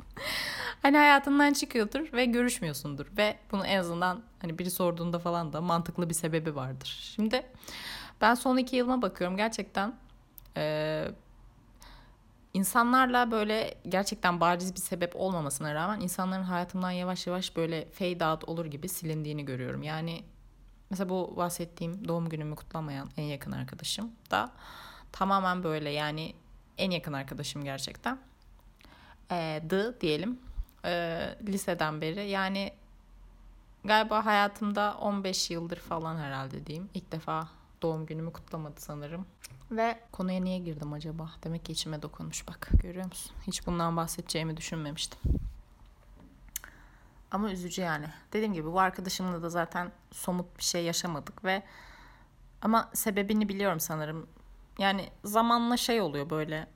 hani 0.81 0.97
hayatından 0.97 1.53
çıkıyordur 1.53 2.13
ve 2.13 2.25
görüşmüyorsundur. 2.25 3.05
Ve 3.17 3.37
bunu 3.51 3.65
en 3.65 3.79
azından 3.79 4.23
hani 4.39 4.59
biri 4.59 4.71
sorduğunda 4.71 5.19
falan 5.19 5.53
da 5.53 5.61
mantıklı 5.61 6.09
bir 6.09 6.13
sebebi 6.13 6.55
vardır. 6.55 7.11
Şimdi 7.15 7.45
ben 8.21 8.33
son 8.33 8.57
iki 8.57 8.75
yılıma 8.75 9.01
bakıyorum. 9.01 9.37
Gerçekten 9.37 9.95
e, 10.57 11.05
insanlarla 12.57 13.31
böyle 13.31 13.75
gerçekten 13.87 14.39
bariz 14.39 14.75
bir 14.75 14.79
sebep 14.79 15.15
olmamasına 15.15 15.73
rağmen 15.73 15.99
insanların 16.01 16.43
hayatımdan 16.43 16.91
yavaş 16.91 17.27
yavaş 17.27 17.55
böyle 17.55 17.85
fade 17.91 18.25
out 18.25 18.43
olur 18.43 18.65
gibi 18.65 18.89
silindiğini 18.89 19.45
görüyorum. 19.45 19.83
Yani 19.83 20.23
mesela 20.89 21.09
bu 21.09 21.33
bahsettiğim 21.37 22.07
doğum 22.07 22.29
günümü 22.29 22.55
kutlamayan 22.55 23.09
en 23.17 23.23
yakın 23.23 23.51
arkadaşım 23.51 24.11
da 24.31 24.51
tamamen 25.11 25.63
böyle 25.63 25.89
yani 25.89 26.33
en 26.77 26.91
yakın 26.91 27.13
arkadaşım 27.13 27.63
gerçekten. 27.63 28.19
E, 29.31 29.61
dı 29.69 30.01
diyelim. 30.01 30.39
E, 30.85 31.19
liseden 31.47 32.01
beri 32.01 32.29
yani 32.29 32.73
galiba 33.83 34.25
hayatımda 34.25 34.97
15 35.01 35.49
yıldır 35.51 35.77
falan 35.77 36.17
herhalde 36.17 36.65
diyeyim. 36.65 36.89
İlk 36.93 37.11
defa 37.11 37.47
doğum 37.81 38.05
günümü 38.05 38.33
kutlamadı 38.33 38.81
sanırım. 38.81 39.25
Ve 39.71 39.99
konuya 40.11 40.41
niye 40.41 40.59
girdim 40.59 40.93
acaba? 40.93 41.31
Demek 41.43 41.65
ki 41.65 41.71
içime 41.71 42.01
dokunmuş 42.01 42.47
bak. 42.47 42.69
Görüyor 42.83 43.05
musun? 43.05 43.35
Hiç 43.47 43.67
bundan 43.67 43.97
bahsedeceğimi 43.97 44.57
düşünmemiştim. 44.57 45.19
Ama 47.31 47.51
üzücü 47.51 47.81
yani. 47.81 48.05
Dediğim 48.33 48.53
gibi 48.53 48.71
bu 48.73 48.79
arkadaşımla 48.79 49.43
da 49.43 49.49
zaten 49.49 49.91
somut 50.11 50.57
bir 50.57 50.63
şey 50.63 50.83
yaşamadık 50.83 51.43
ve 51.43 51.63
ama 52.61 52.89
sebebini 52.93 53.49
biliyorum 53.49 53.79
sanırım. 53.79 54.27
Yani 54.79 55.09
zamanla 55.23 55.77
şey 55.77 56.01
oluyor 56.01 56.29
böyle. 56.29 56.67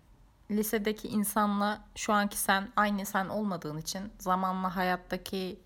Lisedeki 0.51 1.07
insanla 1.07 1.81
şu 1.95 2.13
anki 2.13 2.37
sen 2.37 2.69
aynı 2.75 3.05
sen 3.05 3.29
olmadığın 3.29 3.77
için 3.77 4.11
zamanla 4.19 4.75
hayattaki 4.75 5.59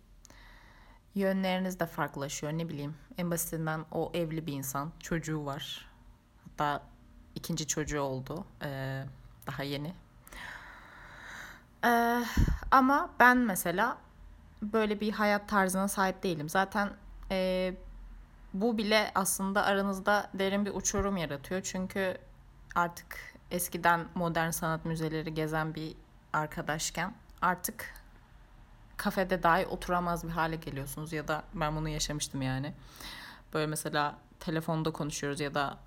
yönleriniz 1.15 1.79
de 1.79 1.85
farklılaşıyor. 1.85 2.53
Ne 2.53 2.69
bileyim 2.69 2.95
en 3.17 3.31
basitinden 3.31 3.85
o 3.91 4.11
evli 4.13 4.45
bir 4.47 4.53
insan. 4.53 4.91
Çocuğu 4.99 5.45
var. 5.45 5.89
Hatta 6.47 6.81
ikinci 7.35 7.67
çocuğu 7.67 8.01
oldu. 8.01 8.45
Ee, 8.63 9.03
daha 9.47 9.63
yeni. 9.63 9.93
Ee, 11.85 12.23
ama 12.71 13.09
ben 13.19 13.37
mesela 13.37 13.97
böyle 14.61 14.99
bir 14.99 15.11
hayat 15.11 15.49
tarzına 15.49 15.87
sahip 15.87 16.23
değilim. 16.23 16.49
Zaten 16.49 16.89
e, 17.31 17.73
bu 18.53 18.77
bile 18.77 19.11
aslında 19.15 19.63
aranızda 19.65 20.29
derin 20.33 20.65
bir 20.65 20.73
uçurum 20.73 21.17
yaratıyor. 21.17 21.61
Çünkü 21.61 22.17
artık 22.75 23.35
eskiden 23.51 24.05
modern 24.15 24.49
sanat 24.49 24.85
müzeleri 24.85 25.33
gezen 25.33 25.75
bir 25.75 25.95
arkadaşken 26.33 27.13
artık 27.41 27.93
kafede 28.97 29.43
dahi 29.43 29.65
oturamaz 29.65 30.23
bir 30.23 30.29
hale 30.29 30.55
geliyorsunuz 30.55 31.13
ya 31.13 31.27
da 31.27 31.43
ben 31.53 31.75
bunu 31.75 31.89
yaşamıştım 31.89 32.41
yani. 32.41 32.73
Böyle 33.53 33.67
mesela 33.67 34.15
telefonda 34.39 34.91
konuşuyoruz 34.91 35.39
ya 35.39 35.53
da 35.53 35.77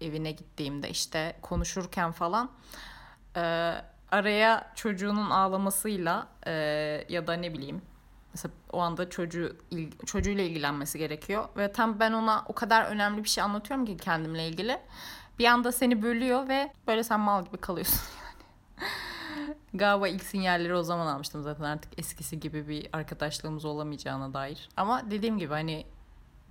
evine 0.00 0.32
gittiğimde 0.32 0.90
işte 0.90 1.36
konuşurken 1.42 2.12
falan 2.12 2.50
e, 3.36 3.74
araya 4.10 4.72
çocuğunun 4.74 5.30
ağlamasıyla 5.30 6.26
e, 6.46 6.52
ya 7.08 7.26
da 7.26 7.32
ne 7.32 7.54
bileyim 7.54 7.82
mesela 8.34 8.54
o 8.72 8.80
anda 8.80 9.10
çocuğu 9.10 9.56
çocuğuyla 10.06 10.44
ilgilenmesi 10.44 10.98
gerekiyor 10.98 11.48
ve 11.56 11.72
tam 11.72 12.00
ben 12.00 12.12
ona 12.12 12.44
o 12.48 12.52
kadar 12.52 12.84
önemli 12.84 13.24
bir 13.24 13.28
şey 13.28 13.44
anlatıyorum 13.44 13.86
ki 13.86 13.96
kendimle 13.96 14.48
ilgili. 14.48 14.80
Bir 15.38 15.44
anda 15.44 15.72
seni 15.72 16.02
bölüyor 16.02 16.48
ve 16.48 16.72
böyle 16.86 17.04
sen 17.04 17.20
mal 17.20 17.44
gibi 17.44 17.56
kalıyorsun. 17.56 18.00
Galiba 19.74 20.08
ilk 20.08 20.22
sinyalleri 20.22 20.74
o 20.74 20.82
zaman 20.82 21.06
almıştım 21.06 21.42
zaten 21.42 21.64
artık 21.64 21.98
eskisi 21.98 22.40
gibi 22.40 22.68
bir 22.68 22.88
arkadaşlığımız 22.92 23.64
olamayacağına 23.64 24.34
dair. 24.34 24.68
Ama 24.76 25.10
dediğim 25.10 25.38
gibi 25.38 25.52
hani 25.52 25.86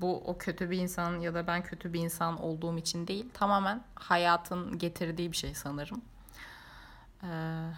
bu 0.01 0.17
o 0.25 0.37
kötü 0.37 0.69
bir 0.69 0.77
insan 0.77 1.19
ya 1.19 1.33
da 1.33 1.47
ben 1.47 1.63
kötü 1.63 1.93
bir 1.93 1.99
insan 1.99 2.41
olduğum 2.41 2.77
için 2.77 3.07
değil. 3.07 3.29
Tamamen 3.33 3.83
hayatın 3.95 4.77
getirdiği 4.77 5.31
bir 5.31 5.37
şey 5.37 5.53
sanırım. 5.53 6.01
Ee, 7.23 7.69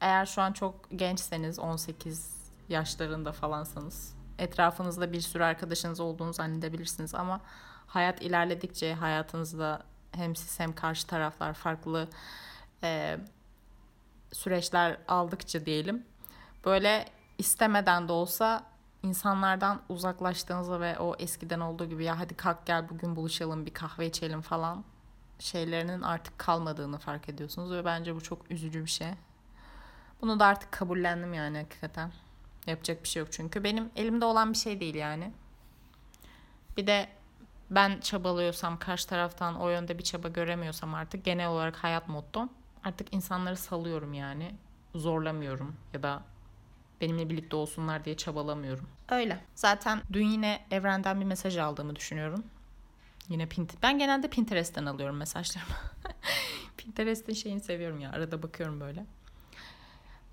eğer 0.00 0.26
şu 0.26 0.42
an 0.42 0.52
çok 0.52 0.74
gençseniz 0.90 1.58
18 1.58 2.38
yaşlarında 2.68 3.32
falansanız 3.32 4.14
etrafınızda 4.38 5.12
bir 5.12 5.20
sürü 5.20 5.42
arkadaşınız 5.42 6.00
olduğunu 6.00 6.32
zannedebilirsiniz 6.32 7.14
ama 7.14 7.40
hayat 7.86 8.22
ilerledikçe 8.22 8.94
hayatınızda 8.94 9.82
hem 10.12 10.36
siz 10.36 10.60
hem 10.60 10.74
karşı 10.74 11.06
taraflar 11.06 11.54
farklı 11.54 12.08
e, 12.82 13.18
süreçler 14.32 14.98
aldıkça 15.08 15.66
diyelim 15.66 16.04
böyle 16.64 17.04
istemeden 17.38 18.08
de 18.08 18.12
olsa 18.12 18.64
insanlardan 19.02 19.82
uzaklaştığınızda 19.88 20.80
ve 20.80 20.98
o 20.98 21.14
eskiden 21.18 21.60
olduğu 21.60 21.86
gibi 21.86 22.04
ya 22.04 22.18
hadi 22.18 22.34
kalk 22.34 22.66
gel 22.66 22.88
bugün 22.88 23.16
buluşalım 23.16 23.66
bir 23.66 23.74
kahve 23.74 24.06
içelim 24.06 24.40
falan 24.40 24.84
şeylerinin 25.38 26.02
artık 26.02 26.38
kalmadığını 26.38 26.98
fark 26.98 27.28
ediyorsunuz 27.28 27.72
ve 27.72 27.84
bence 27.84 28.14
bu 28.14 28.20
çok 28.20 28.50
üzücü 28.50 28.84
bir 28.84 28.90
şey. 28.90 29.10
Bunu 30.20 30.40
da 30.40 30.46
artık 30.46 30.72
kabullendim 30.72 31.34
yani 31.34 31.58
hakikaten. 31.58 32.12
Yapacak 32.66 33.02
bir 33.02 33.08
şey 33.08 33.20
yok 33.20 33.32
çünkü 33.32 33.64
benim 33.64 33.90
elimde 33.96 34.24
olan 34.24 34.52
bir 34.52 34.58
şey 34.58 34.80
değil 34.80 34.94
yani. 34.94 35.32
Bir 36.76 36.86
de 36.86 37.08
ben 37.70 38.00
çabalıyorsam 38.00 38.78
karşı 38.78 39.08
taraftan 39.08 39.60
o 39.60 39.68
yönde 39.68 39.98
bir 39.98 40.04
çaba 40.04 40.28
göremiyorsam 40.28 40.94
artık 40.94 41.24
genel 41.24 41.48
olarak 41.48 41.76
hayat 41.76 42.08
mottom 42.08 42.50
artık 42.84 43.14
insanları 43.14 43.56
salıyorum 43.56 44.14
yani. 44.14 44.54
Zorlamıyorum 44.94 45.76
ya 45.94 46.02
da 46.02 46.22
benimle 47.00 47.30
birlikte 47.30 47.56
olsunlar 47.56 48.04
diye 48.04 48.16
çabalamıyorum. 48.16 48.88
Öyle. 49.08 49.44
Zaten 49.54 50.02
dün 50.12 50.26
yine 50.26 50.66
evrenden 50.70 51.20
bir 51.20 51.26
mesaj 51.26 51.56
aldığımı 51.56 51.96
düşünüyorum. 51.96 52.44
Yine 53.28 53.46
Pinterest. 53.46 53.82
Ben 53.82 53.98
genelde 53.98 54.28
Pinterest'ten 54.28 54.86
alıyorum 54.86 55.16
mesajlarımı. 55.16 55.74
Pinterest'in 56.76 57.34
şeyini 57.34 57.60
seviyorum 57.60 58.00
ya. 58.00 58.10
Arada 58.10 58.42
bakıyorum 58.42 58.80
böyle. 58.80 59.04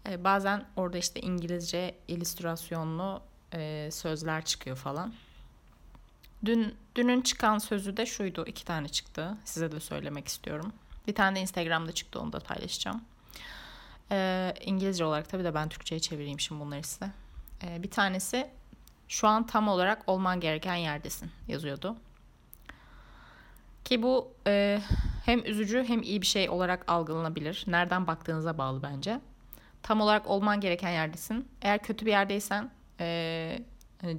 Ee, 0.10 0.24
bazen 0.24 0.66
orada 0.76 0.98
işte 0.98 1.22
İngilizce 1.22 1.96
illüstrasyonlu 2.08 3.22
e, 3.54 3.90
sözler 3.92 4.46
çıkıyor 4.46 4.78
falan. 4.78 5.14
Dün 6.46 6.76
dünün 6.96 7.22
çıkan 7.22 7.58
sözü 7.58 7.98
de 7.98 8.06
şuydu. 8.06 8.46
iki 8.48 8.66
tane 8.66 8.88
çıktı. 8.88 9.38
Size 9.46 9.72
de 9.72 9.80
söylemek 9.80 10.28
istiyorum. 10.28 10.74
Bir 11.08 11.16
tane 11.16 11.36
de 11.36 11.42
Instagram'da 11.42 11.92
çıktı 11.92 12.20
onu 12.20 12.34
da 12.34 12.40
paylaşacağım. 12.40 13.04
Ee, 14.12 14.54
İngilizce 14.62 15.06
olarak 15.06 15.30
tabii 15.30 15.44
de 15.44 15.54
ben 15.54 15.70
Türkçe'ye 15.70 16.00
çevireyim 16.00 16.40
şimdi 16.40 16.62
bunları 16.62 16.84
size. 16.84 17.12
Ee, 17.64 17.84
bir 17.84 17.92
tanesi 17.92 18.50
şu 19.08 19.28
an 19.28 19.48
tam 19.48 19.68
olarak 19.68 20.04
olman 20.08 20.40
gereken 20.40 20.76
yerdesin 20.76 21.32
yazıyordu. 21.48 21.96
Ki 23.86 24.02
bu 24.02 24.34
e, 24.48 24.82
hem 25.26 25.46
üzücü 25.46 25.84
hem 25.88 26.02
iyi 26.02 26.22
bir 26.22 26.28
şey 26.28 26.50
olarak 26.50 26.92
algılanabilir. 26.92 27.64
Nereden 27.68 28.08
baktığınıza 28.08 28.58
bağlı 28.58 28.84
bence. 28.84 29.22
Tam 29.84 30.02
olarak 30.02 30.28
olman 30.28 30.62
gereken 30.62 30.90
yerdesin. 30.90 31.48
Eğer 31.62 31.84
kötü 31.84 32.06
bir 32.06 32.12
yerdeysen 32.12 32.72
e, 33.00 33.60
hani 34.02 34.18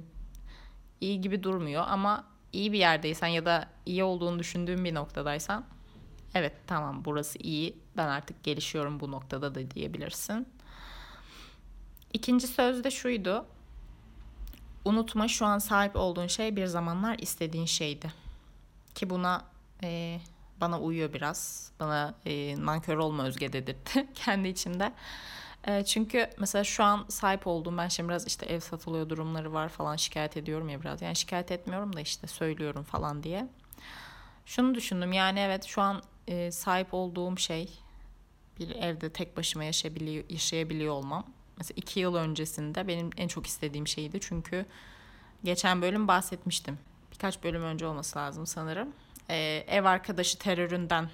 iyi 1.01 1.21
gibi 1.21 1.43
durmuyor 1.43 1.83
ama 1.87 2.23
iyi 2.53 2.71
bir 2.71 2.77
yerdeysen 2.77 3.27
ya 3.27 3.45
da 3.45 3.67
iyi 3.85 4.03
olduğunu 4.03 4.39
düşündüğün 4.39 4.85
bir 4.85 4.93
noktadaysan 4.93 5.65
evet 6.37 6.53
tamam 6.67 7.05
burası 7.05 7.39
iyi 7.39 7.77
ben 7.97 8.07
artık 8.07 8.43
gelişiyorum 8.43 8.99
bu 8.99 9.11
noktada 9.11 9.55
da 9.55 9.71
diyebilirsin. 9.71 10.47
İkinci 12.13 12.47
söz 12.47 12.83
de 12.83 12.91
şuydu. 12.91 13.45
Unutma 14.85 15.27
şu 15.27 15.45
an 15.45 15.59
sahip 15.59 15.95
olduğun 15.95 16.27
şey 16.27 16.55
bir 16.55 16.65
zamanlar 16.65 17.19
istediğin 17.19 17.65
şeydi. 17.65 18.13
Ki 18.95 19.09
buna 19.09 19.45
e, 19.83 20.19
bana 20.61 20.79
uyuyor 20.79 21.13
biraz. 21.13 21.71
Bana 21.79 22.15
e, 22.25 22.65
nankör 22.65 22.97
olma 22.97 23.25
Özge 23.25 23.53
dedirtti 23.53 24.07
kendi 24.13 24.47
içimde. 24.47 24.93
E, 25.67 25.85
çünkü 25.85 26.29
mesela 26.39 26.63
şu 26.63 26.83
an 26.83 27.05
sahip 27.09 27.47
olduğum 27.47 27.77
ben 27.77 27.87
şimdi 27.87 28.09
biraz 28.09 28.27
işte 28.27 28.45
ev 28.45 28.59
satılıyor 28.59 29.09
durumları 29.09 29.53
var 29.53 29.69
falan 29.69 29.95
şikayet 29.95 30.37
ediyorum 30.37 30.69
ya 30.69 30.81
biraz. 30.81 31.01
Yani 31.01 31.15
şikayet 31.15 31.51
etmiyorum 31.51 31.95
da 31.95 32.01
işte 32.01 32.27
söylüyorum 32.27 32.83
falan 32.83 33.23
diye. 33.23 33.47
Şunu 34.45 34.75
düşündüm 34.75 35.13
yani 35.13 35.39
evet 35.39 35.65
şu 35.65 35.81
an 35.81 36.01
e, 36.27 36.51
sahip 36.51 36.93
olduğum 36.93 37.37
şey 37.37 37.69
bir 38.59 38.75
evde 38.75 39.09
tek 39.09 39.37
başıma 39.37 39.63
yaşayabiliyor, 39.63 40.23
yaşayabiliyor 40.29 40.93
olmam. 40.93 41.25
Mesela 41.57 41.75
iki 41.77 41.99
yıl 41.99 42.15
öncesinde 42.15 42.87
benim 42.87 43.09
en 43.17 43.27
çok 43.27 43.47
istediğim 43.47 43.87
şeydi. 43.87 44.19
Çünkü 44.21 44.65
geçen 45.43 45.81
bölüm 45.81 46.07
bahsetmiştim. 46.07 46.79
Birkaç 47.11 47.43
bölüm 47.43 47.63
önce 47.63 47.87
olması 47.87 48.19
lazım 48.19 48.47
sanırım. 48.47 48.89
Ee, 49.29 49.65
ev 49.67 49.85
arkadaşı 49.85 50.37
teröründen 50.37 51.09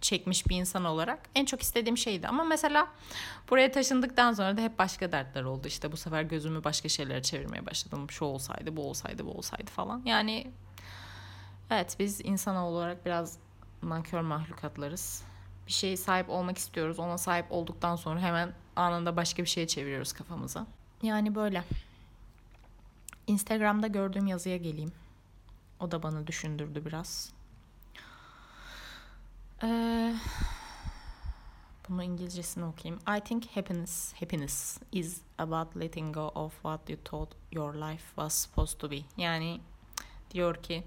çekmiş 0.00 0.48
bir 0.48 0.56
insan 0.56 0.84
olarak 0.84 1.18
en 1.34 1.44
çok 1.44 1.62
istediğim 1.62 1.98
şeydi. 1.98 2.28
Ama 2.28 2.44
mesela 2.44 2.88
buraya 3.50 3.72
taşındıktan 3.72 4.32
sonra 4.32 4.56
da 4.56 4.60
hep 4.60 4.78
başka 4.78 5.12
dertler 5.12 5.42
oldu. 5.42 5.68
İşte 5.68 5.92
bu 5.92 5.96
sefer 5.96 6.22
gözümü 6.22 6.64
başka 6.64 6.88
şeylere 6.88 7.22
çevirmeye 7.22 7.66
başladım. 7.66 8.10
Şu 8.10 8.24
olsaydı, 8.24 8.76
bu 8.76 8.88
olsaydı, 8.88 9.26
bu 9.26 9.30
olsaydı 9.30 9.70
falan. 9.70 10.02
Yani 10.04 10.50
evet 11.70 11.96
biz 11.98 12.20
insan 12.24 12.56
olarak 12.56 13.06
biraz 13.06 13.38
nankör 13.88 14.20
mahlukatlarız. 14.20 15.22
Bir 15.66 15.72
şeye 15.72 15.96
sahip 15.96 16.30
olmak 16.30 16.58
istiyoruz. 16.58 16.98
Ona 16.98 17.18
sahip 17.18 17.46
olduktan 17.50 17.96
sonra 17.96 18.20
hemen 18.20 18.52
anında 18.76 19.16
başka 19.16 19.42
bir 19.42 19.48
şeye 19.48 19.66
çeviriyoruz 19.66 20.12
kafamıza. 20.12 20.66
Yani 21.02 21.34
böyle. 21.34 21.64
Instagram'da 23.26 23.86
gördüğüm 23.86 24.26
yazıya 24.26 24.56
geleyim. 24.56 24.92
O 25.80 25.90
da 25.90 26.02
bana 26.02 26.26
düşündürdü 26.26 26.84
biraz. 26.84 27.32
Ee, 29.62 30.14
bunu 31.88 32.02
İngilizcesini 32.02 32.64
okuyayım. 32.64 33.02
I 33.18 33.20
think 33.20 33.56
happiness, 33.56 34.14
happiness 34.20 34.78
is 34.92 35.20
about 35.38 35.76
letting 35.76 36.14
go 36.14 36.26
of 36.34 36.52
what 36.52 36.90
you 36.90 36.98
thought 37.04 37.32
your 37.52 37.74
life 37.74 38.04
was 38.06 38.34
supposed 38.34 38.78
to 38.78 38.90
be. 38.90 38.98
Yani 39.16 39.60
diyor 40.30 40.62
ki 40.62 40.84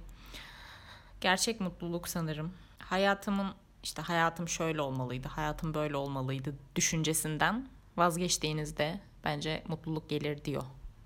gerçek 1.21 1.61
mutluluk 1.61 2.07
sanırım 2.07 2.53
hayatımın 2.89 3.53
işte 3.83 4.01
hayatım 4.01 4.47
şöyle 4.47 4.81
olmalıydı, 4.81 5.27
hayatım 5.27 5.73
böyle 5.73 5.97
olmalıydı 5.97 6.55
düşüncesinden 6.75 7.67
vazgeçtiğinizde 7.97 8.99
bence 9.23 9.63
mutluluk 9.67 10.09
gelir 10.09 10.45
diyor. 10.45 10.63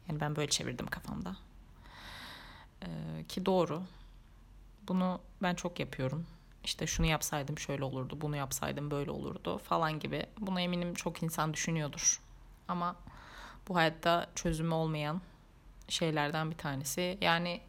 Yani 0.10 0.20
ben 0.20 0.36
böyle 0.36 0.50
çevirdim 0.50 0.88
kafamda. 0.88 1.36
Ee, 2.84 2.88
ki 3.28 3.46
doğru. 3.46 3.84
Bunu 4.88 5.20
ben 5.42 5.56
çok 5.56 5.80
yapıyorum. 5.80 6.26
İşte 6.64 6.88
şunu 6.88 7.06
yapsaydım 7.06 7.60
şöyle 7.60 7.84
olurdu, 7.84 8.18
bunu 8.22 8.36
yapsaydım 8.36 8.92
böyle 8.92 9.12
olurdu 9.12 9.58
falan 9.58 10.00
gibi. 10.00 10.26
Bunu 10.40 10.60
eminim 10.62 10.94
çok 10.94 11.24
insan 11.24 11.54
düşünüyordur. 11.54 12.22
Ama 12.68 12.96
bu 13.68 13.76
hayatta 13.76 14.28
çözümü 14.36 14.74
olmayan 14.74 15.22
şeylerden 15.88 16.52
bir 16.52 16.58
tanesi. 16.58 17.18
Yani 17.22 17.62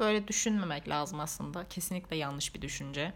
böyle 0.00 0.28
düşünmemek 0.28 0.88
lazım 0.88 1.20
aslında. 1.20 1.68
Kesinlikle 1.68 2.16
yanlış 2.16 2.54
bir 2.54 2.62
düşünce 2.62 3.12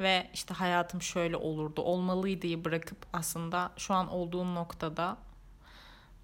ve 0.00 0.30
işte 0.34 0.54
hayatım 0.54 1.02
şöyle 1.02 1.36
olurdu, 1.36 1.82
olmalıydı 1.82 2.64
bırakıp 2.64 3.06
aslında 3.12 3.72
şu 3.76 3.94
an 3.94 4.08
olduğun 4.08 4.54
noktada 4.54 5.16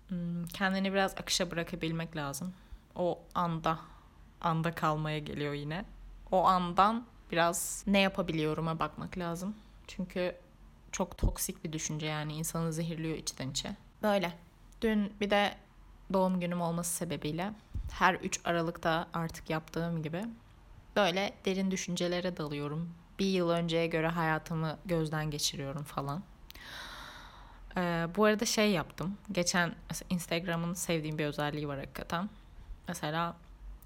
hmm, 0.08 0.46
kendini 0.46 0.92
biraz 0.92 1.12
akışa 1.12 1.50
bırakabilmek 1.50 2.16
lazım. 2.16 2.54
O 2.96 3.18
anda, 3.34 3.78
anda 4.40 4.72
kalmaya 4.72 5.18
geliyor 5.18 5.52
yine. 5.52 5.84
O 6.32 6.44
andan 6.44 7.06
biraz 7.32 7.84
ne 7.86 8.00
yapabiliyorum'a 8.00 8.78
bakmak 8.78 9.18
lazım. 9.18 9.56
Çünkü 9.86 10.36
çok 10.92 11.18
toksik 11.18 11.64
bir 11.64 11.72
düşünce 11.72 12.06
yani 12.06 12.34
insanı 12.34 12.72
zehirliyor 12.72 13.16
içten 13.16 13.50
içe. 13.50 13.76
Böyle. 14.02 14.32
Dün 14.82 15.12
bir 15.20 15.30
de 15.30 15.54
doğum 16.12 16.40
günüm 16.40 16.60
olması 16.60 16.96
sebebiyle 16.96 17.52
her 17.92 18.14
3 18.14 18.40
Aralık'ta 18.44 19.08
artık 19.14 19.50
yaptığım 19.50 20.02
gibi 20.02 20.24
böyle 20.96 21.32
derin 21.44 21.70
düşüncelere 21.70 22.36
dalıyorum 22.36 22.94
bir 23.18 23.26
yıl 23.26 23.50
önceye 23.50 23.86
göre 23.86 24.08
hayatımı 24.08 24.78
gözden 24.84 25.30
geçiriyorum 25.30 25.84
falan. 25.84 26.22
Ee, 27.76 28.06
bu 28.16 28.24
arada 28.24 28.44
şey 28.44 28.70
yaptım. 28.70 29.18
Geçen 29.32 29.74
Instagram'ın 30.10 30.74
sevdiğim 30.74 31.18
bir 31.18 31.24
özelliği 31.24 31.68
var 31.68 31.78
hakikaten. 31.78 32.30
Mesela 32.88 33.36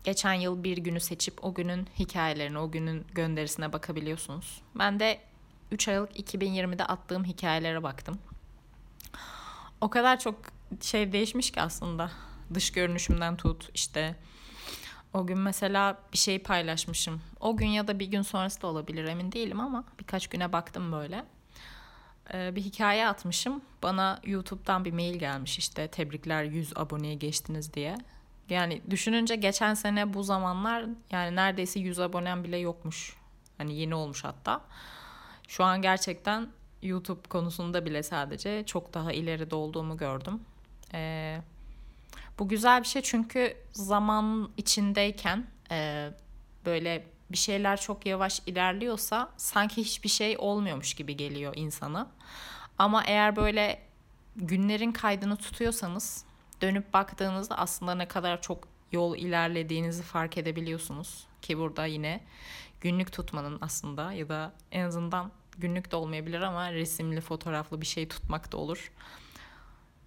geçen 0.05 0.33
yıl 0.33 0.65
bir 0.65 0.77
günü 0.77 1.01
seçip 1.01 1.45
o 1.45 1.55
günün 1.55 1.89
hikayelerine, 1.99 2.59
o 2.59 2.71
günün 2.71 3.07
gönderisine 3.15 3.73
bakabiliyorsunuz. 3.73 4.63
Ben 4.75 5.01
de 5.01 5.21
3 5.73 5.89
Aralık 5.89 6.33
2020'de 6.33 6.85
attığım 6.85 7.25
hikayelere 7.25 7.83
baktım. 7.83 8.19
O 9.81 9.91
kadar 9.91 10.19
çok 10.19 10.37
şey 10.81 11.13
değişmiş 11.13 11.51
ki 11.51 11.61
aslında. 11.61 12.11
Dış 12.55 12.73
görünüşümden 12.73 13.37
tut 13.37 13.71
işte. 13.75 14.17
O 15.15 15.27
gün 15.27 15.39
mesela 15.39 15.99
bir 16.13 16.19
şey 16.19 16.39
paylaşmışım. 16.39 17.23
O 17.41 17.57
gün 17.57 17.67
ya 17.67 17.89
da 17.89 17.99
bir 17.99 18.07
gün 18.07 18.23
sonrası 18.23 18.63
da 18.63 18.67
olabilir 18.67 19.05
emin 19.05 19.33
değilim 19.33 19.61
ama 19.61 19.85
birkaç 19.99 20.27
güne 20.27 20.53
baktım 20.53 20.93
böyle. 20.93 21.25
Ee, 22.35 22.57
bir 22.57 22.61
hikaye 22.61 23.07
atmışım. 23.09 23.63
Bana 23.83 24.21
YouTube'dan 24.25 24.85
bir 24.85 24.93
mail 24.93 25.15
gelmiş 25.15 25.59
işte 25.59 25.89
tebrikler 25.89 26.45
100 26.45 26.77
aboneye 26.77 27.15
geçtiniz 27.15 27.75
diye. 27.75 27.99
Yani 28.51 28.83
düşününce 28.91 29.37
geçen 29.37 29.75
sene 29.75 30.15
bu 30.15 30.23
zamanlar 30.23 30.85
yani 31.11 31.37
neredeyse 31.37 31.81
100 31.81 32.01
abonem 32.01 32.45
bile 32.45 32.57
yokmuş. 32.57 33.17
Hani 33.59 33.75
yeni 33.75 33.95
olmuş 33.95 34.25
hatta. 34.25 34.61
Şu 35.49 35.65
an 35.65 35.83
gerçekten 35.83 36.49
YouTube 36.83 37.29
konusunda 37.29 37.87
bile 37.87 38.03
sadece 38.03 38.67
çok 38.67 38.95
daha 38.95 39.13
ileride 39.13 39.55
olduğumu 39.55 39.97
gördüm. 39.97 40.41
Ee, 40.95 41.41
bu 42.41 42.49
güzel 42.49 42.83
bir 42.83 42.87
şey 42.87 43.03
çünkü 43.03 43.57
zaman 43.73 44.51
içindeyken 44.57 45.47
e, 45.71 46.11
böyle 46.67 47.07
bir 47.31 47.37
şeyler 47.37 47.81
çok 47.81 48.07
yavaş 48.07 48.41
ilerliyorsa 48.47 49.31
sanki 49.37 49.81
hiçbir 49.85 50.09
şey 50.09 50.37
olmuyormuş 50.39 50.95
gibi 50.95 51.17
geliyor 51.17 51.53
insana. 51.57 52.11
Ama 52.79 53.05
eğer 53.05 53.37
böyle 53.37 53.83
günlerin 54.37 54.93
kaydını 54.93 55.37
tutuyorsanız 55.37 56.25
dönüp 56.61 56.95
baktığınızda 56.95 57.59
aslında 57.59 57.95
ne 57.95 58.09
kadar 58.09 58.43
çok 58.43 58.69
yol 58.93 59.17
ilerlediğinizi 59.17 60.03
fark 60.03 60.39
edebiliyorsunuz. 60.39 61.27
Ki 61.43 61.59
burada 61.59 61.87
yine 61.87 62.21
günlük 62.81 63.13
tutmanın 63.13 63.59
aslında 63.61 64.13
ya 64.13 64.29
da 64.29 64.53
en 64.73 64.85
azından 64.85 65.33
günlük 65.59 65.93
de 65.93 65.97
olmayabilir 65.97 66.41
ama 66.41 66.73
resimli, 66.73 67.21
fotoğraflı 67.21 67.81
bir 67.81 67.87
şey 67.87 68.09
tutmak 68.09 68.53
da 68.53 68.57
olur. 68.57 68.93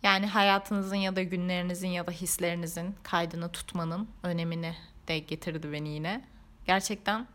Yani 0.04 0.28
hayatınızın 0.28 0.96
ya 0.96 1.16
da 1.16 1.24
günlerinizin 1.24 1.88
ya 1.88 2.08
da 2.08 2.12
hislerinizin 2.12 2.96
kaydını 3.04 3.52
tutmanın 3.52 4.08
önemini 4.24 4.76
de 5.08 5.20
getirdi 5.20 5.72
beni 5.72 5.90
yine. 5.90 6.26
Gerçekten 6.66 7.28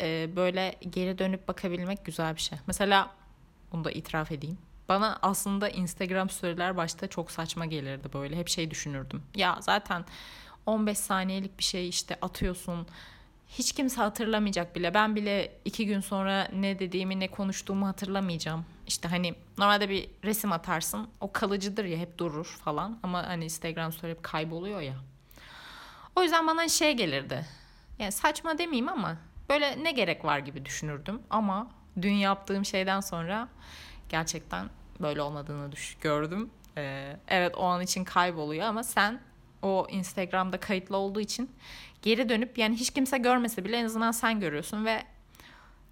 e, 0.00 0.36
böyle 0.36 0.74
geri 0.90 1.18
dönüp 1.18 1.48
bakabilmek 1.48 2.04
güzel 2.04 2.36
bir 2.36 2.40
şey. 2.40 2.58
Mesela 2.66 3.10
bunu 3.72 3.84
da 3.84 3.90
itiraf 3.90 4.32
edeyim. 4.32 4.58
Bana 4.88 5.18
aslında 5.22 5.68
Instagram 5.68 6.30
storyler 6.30 6.76
başta 6.76 7.06
çok 7.06 7.30
saçma 7.30 7.66
gelirdi 7.66 8.08
böyle. 8.12 8.36
Hep 8.36 8.48
şey 8.48 8.70
düşünürdüm. 8.70 9.22
Ya 9.34 9.58
zaten 9.60 10.04
15 10.66 10.98
saniyelik 10.98 11.58
bir 11.58 11.64
şey 11.64 11.88
işte 11.88 12.16
atıyorsun. 12.22 12.86
Hiç 13.50 13.72
kimse 13.72 14.00
hatırlamayacak 14.00 14.76
bile. 14.76 14.94
Ben 14.94 15.16
bile 15.16 15.52
iki 15.64 15.86
gün 15.86 16.00
sonra 16.00 16.48
ne 16.52 16.78
dediğimi 16.78 17.20
ne 17.20 17.28
konuştuğumu 17.28 17.86
hatırlamayacağım. 17.86 18.64
İşte 18.86 19.08
hani 19.08 19.34
normalde 19.58 19.88
bir 19.88 20.10
resim 20.24 20.52
atarsın. 20.52 21.08
O 21.20 21.32
kalıcıdır 21.32 21.84
ya 21.84 21.98
hep 21.98 22.18
durur 22.18 22.58
falan. 22.64 22.98
Ama 23.02 23.26
hani 23.26 23.44
Instagram 23.44 23.92
story 23.92 24.10
hep 24.10 24.22
kayboluyor 24.22 24.80
ya. 24.80 24.94
O 26.16 26.22
yüzden 26.22 26.46
bana 26.46 26.68
şey 26.68 26.92
gelirdi. 26.96 27.46
Yani 27.98 28.12
saçma 28.12 28.58
demeyeyim 28.58 28.88
ama 28.88 29.16
böyle 29.48 29.84
ne 29.84 29.92
gerek 29.92 30.24
var 30.24 30.38
gibi 30.38 30.64
düşünürdüm. 30.64 31.22
Ama 31.30 31.70
dün 32.02 32.12
yaptığım 32.12 32.64
şeyden 32.64 33.00
sonra 33.00 33.48
gerçekten 34.08 34.70
böyle 35.00 35.22
olmadığını 35.22 35.72
düş 35.72 35.96
gördüm. 36.00 36.50
Ee, 36.76 37.16
evet 37.28 37.56
o 37.56 37.64
an 37.64 37.82
için 37.82 38.04
kayboluyor 38.04 38.66
ama 38.66 38.82
sen 38.82 39.20
o 39.62 39.86
Instagram'da 39.90 40.60
kayıtlı 40.60 40.96
olduğu 40.96 41.20
için 41.20 41.50
geri 42.02 42.28
dönüp 42.28 42.58
yani 42.58 42.76
hiç 42.76 42.90
kimse 42.90 43.18
görmese 43.18 43.64
bile 43.64 43.76
en 43.76 43.84
azından 43.84 44.10
sen 44.10 44.40
görüyorsun 44.40 44.84
ve 44.84 45.02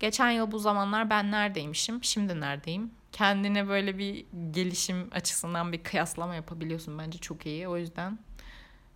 geçen 0.00 0.30
yıl 0.30 0.52
bu 0.52 0.58
zamanlar 0.58 1.10
ben 1.10 1.30
neredeymişim, 1.30 2.04
şimdi 2.04 2.40
neredeyim? 2.40 2.90
Kendine 3.12 3.68
böyle 3.68 3.98
bir 3.98 4.26
gelişim 4.50 5.08
açısından 5.12 5.72
bir 5.72 5.82
kıyaslama 5.82 6.34
yapabiliyorsun 6.34 6.98
bence 6.98 7.18
çok 7.18 7.46
iyi. 7.46 7.68
O 7.68 7.76
yüzden 7.76 8.18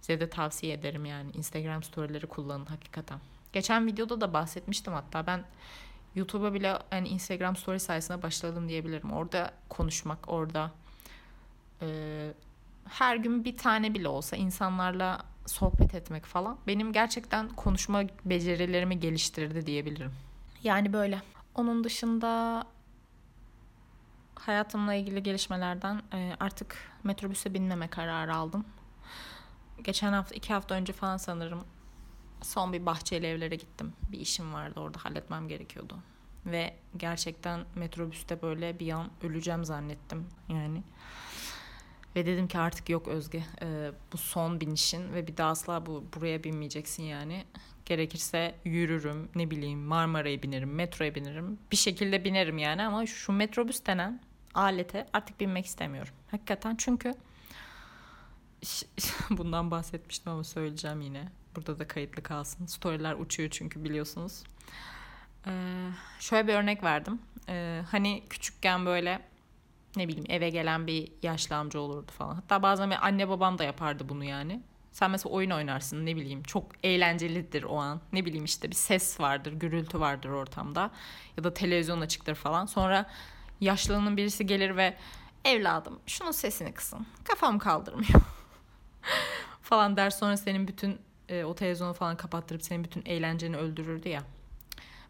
size 0.00 0.20
de 0.20 0.30
tavsiye 0.30 0.74
ederim 0.74 1.04
yani 1.04 1.30
Instagram 1.30 1.82
storyleri 1.82 2.26
kullanın 2.26 2.66
hakikaten. 2.66 3.18
Geçen 3.52 3.86
videoda 3.86 4.20
da 4.20 4.32
bahsetmiştim 4.32 4.92
hatta 4.92 5.26
ben 5.26 5.44
YouTube'a 6.14 6.54
bile 6.54 6.78
yani 6.92 7.08
Instagram 7.08 7.56
story 7.56 7.80
sayesinde 7.80 8.22
başladım 8.22 8.68
diyebilirim. 8.68 9.12
Orada 9.12 9.52
konuşmak, 9.68 10.28
orada 10.28 10.70
e, 11.82 11.86
her 12.88 13.16
gün 13.16 13.44
bir 13.44 13.56
tane 13.56 13.94
bile 13.94 14.08
olsa 14.08 14.36
insanlarla 14.36 15.18
sohbet 15.46 15.94
etmek 15.94 16.26
falan 16.26 16.58
benim 16.66 16.92
gerçekten 16.92 17.48
konuşma 17.48 18.02
becerilerimi 18.24 19.00
geliştirdi 19.00 19.66
diyebilirim. 19.66 20.12
Yani 20.62 20.92
böyle. 20.92 21.22
Onun 21.54 21.84
dışında 21.84 22.64
hayatımla 24.34 24.94
ilgili 24.94 25.22
gelişmelerden 25.22 26.02
e, 26.12 26.36
artık 26.40 26.76
metrobüse 27.04 27.54
binmeme 27.54 27.88
kararı 27.88 28.34
aldım. 28.34 28.64
Geçen 29.82 30.12
hafta, 30.12 30.34
iki 30.34 30.52
hafta 30.52 30.74
önce 30.74 30.92
falan 30.92 31.16
sanırım 31.16 31.64
son 32.42 32.72
bir 32.72 32.86
bahçeli 32.86 33.26
evlere 33.26 33.56
gittim. 33.56 33.92
Bir 34.12 34.18
işim 34.18 34.52
vardı 34.54 34.80
orada 34.80 35.04
halletmem 35.04 35.48
gerekiyordu. 35.48 35.98
Ve 36.46 36.76
gerçekten 36.96 37.64
metrobüste 37.74 38.42
böyle 38.42 38.78
bir 38.78 38.92
an 38.92 39.10
öleceğim 39.22 39.64
zannettim 39.64 40.26
yani. 40.48 40.82
Ve 42.16 42.26
dedim 42.26 42.48
ki 42.48 42.58
artık 42.58 42.88
yok 42.88 43.08
Özge 43.08 43.42
e, 43.62 43.90
bu 44.12 44.16
son 44.16 44.60
binişin 44.60 45.12
ve 45.12 45.26
bir 45.26 45.36
daha 45.36 45.50
asla 45.50 45.86
bu 45.86 46.04
buraya 46.14 46.44
binmeyeceksin 46.44 47.02
yani. 47.02 47.44
Gerekirse 47.86 48.54
yürürüm 48.64 49.28
ne 49.34 49.50
bileyim 49.50 49.78
Marmara'ya 49.78 50.42
binerim 50.42 50.74
metroya 50.74 51.14
binerim 51.14 51.58
bir 51.72 51.76
şekilde 51.76 52.24
binerim 52.24 52.58
yani 52.58 52.82
ama 52.82 53.06
şu 53.06 53.32
metrobüs 53.32 53.86
denen 53.86 54.20
alete 54.54 55.06
artık 55.12 55.40
binmek 55.40 55.66
istemiyorum. 55.66 56.14
Hakikaten 56.30 56.76
çünkü 56.78 57.14
bundan 59.30 59.70
bahsetmiştim 59.70 60.32
ama 60.32 60.44
söyleyeceğim 60.44 61.00
yine. 61.00 61.28
Burada 61.56 61.78
da 61.78 61.88
kayıtlı 61.88 62.22
kalsın. 62.22 62.66
Storyler 62.66 63.14
uçuyor 63.14 63.50
çünkü 63.50 63.84
biliyorsunuz. 63.84 64.44
Ee, 65.46 65.88
şöyle 66.20 66.48
bir 66.48 66.54
örnek 66.54 66.84
verdim. 66.84 67.20
Ee, 67.48 67.82
hani 67.90 68.22
küçükken 68.30 68.86
böyle 68.86 69.20
ne 69.96 70.08
bileyim 70.08 70.26
eve 70.28 70.50
gelen 70.50 70.86
bir 70.86 71.12
yaşlı 71.22 71.56
amca 71.56 71.80
olurdu 71.80 72.12
falan. 72.18 72.34
Hatta 72.34 72.62
bazen 72.62 72.90
anne 72.90 73.28
babam 73.28 73.58
da 73.58 73.64
yapardı 73.64 74.08
bunu 74.08 74.24
yani. 74.24 74.62
Sen 74.92 75.10
mesela 75.10 75.32
oyun 75.32 75.50
oynarsın 75.50 76.06
ne 76.06 76.16
bileyim 76.16 76.42
çok 76.42 76.64
eğlencelidir 76.82 77.62
o 77.62 77.76
an. 77.76 78.00
Ne 78.12 78.24
bileyim 78.24 78.44
işte 78.44 78.70
bir 78.70 78.74
ses 78.76 79.20
vardır, 79.20 79.52
gürültü 79.52 80.00
vardır 80.00 80.28
ortamda. 80.28 80.90
Ya 81.36 81.44
da 81.44 81.54
televizyon 81.54 82.00
açıktır 82.00 82.34
falan. 82.34 82.66
Sonra 82.66 83.10
yaşlının 83.60 84.16
birisi 84.16 84.46
gelir 84.46 84.76
ve 84.76 84.96
evladım 85.44 86.00
şunun 86.06 86.30
sesini 86.30 86.72
kısın. 86.72 87.06
Kafam 87.24 87.58
kaldırmıyor. 87.58 88.10
falan 89.62 89.96
der 89.96 90.10
sonra 90.10 90.36
senin 90.36 90.68
bütün 90.68 90.98
e, 91.28 91.44
o 91.44 91.54
televizyonu 91.54 91.92
falan 91.92 92.16
kapattırıp 92.16 92.62
senin 92.62 92.84
bütün 92.84 93.02
eğlenceni 93.06 93.56
öldürürdü 93.56 94.08
ya. 94.08 94.22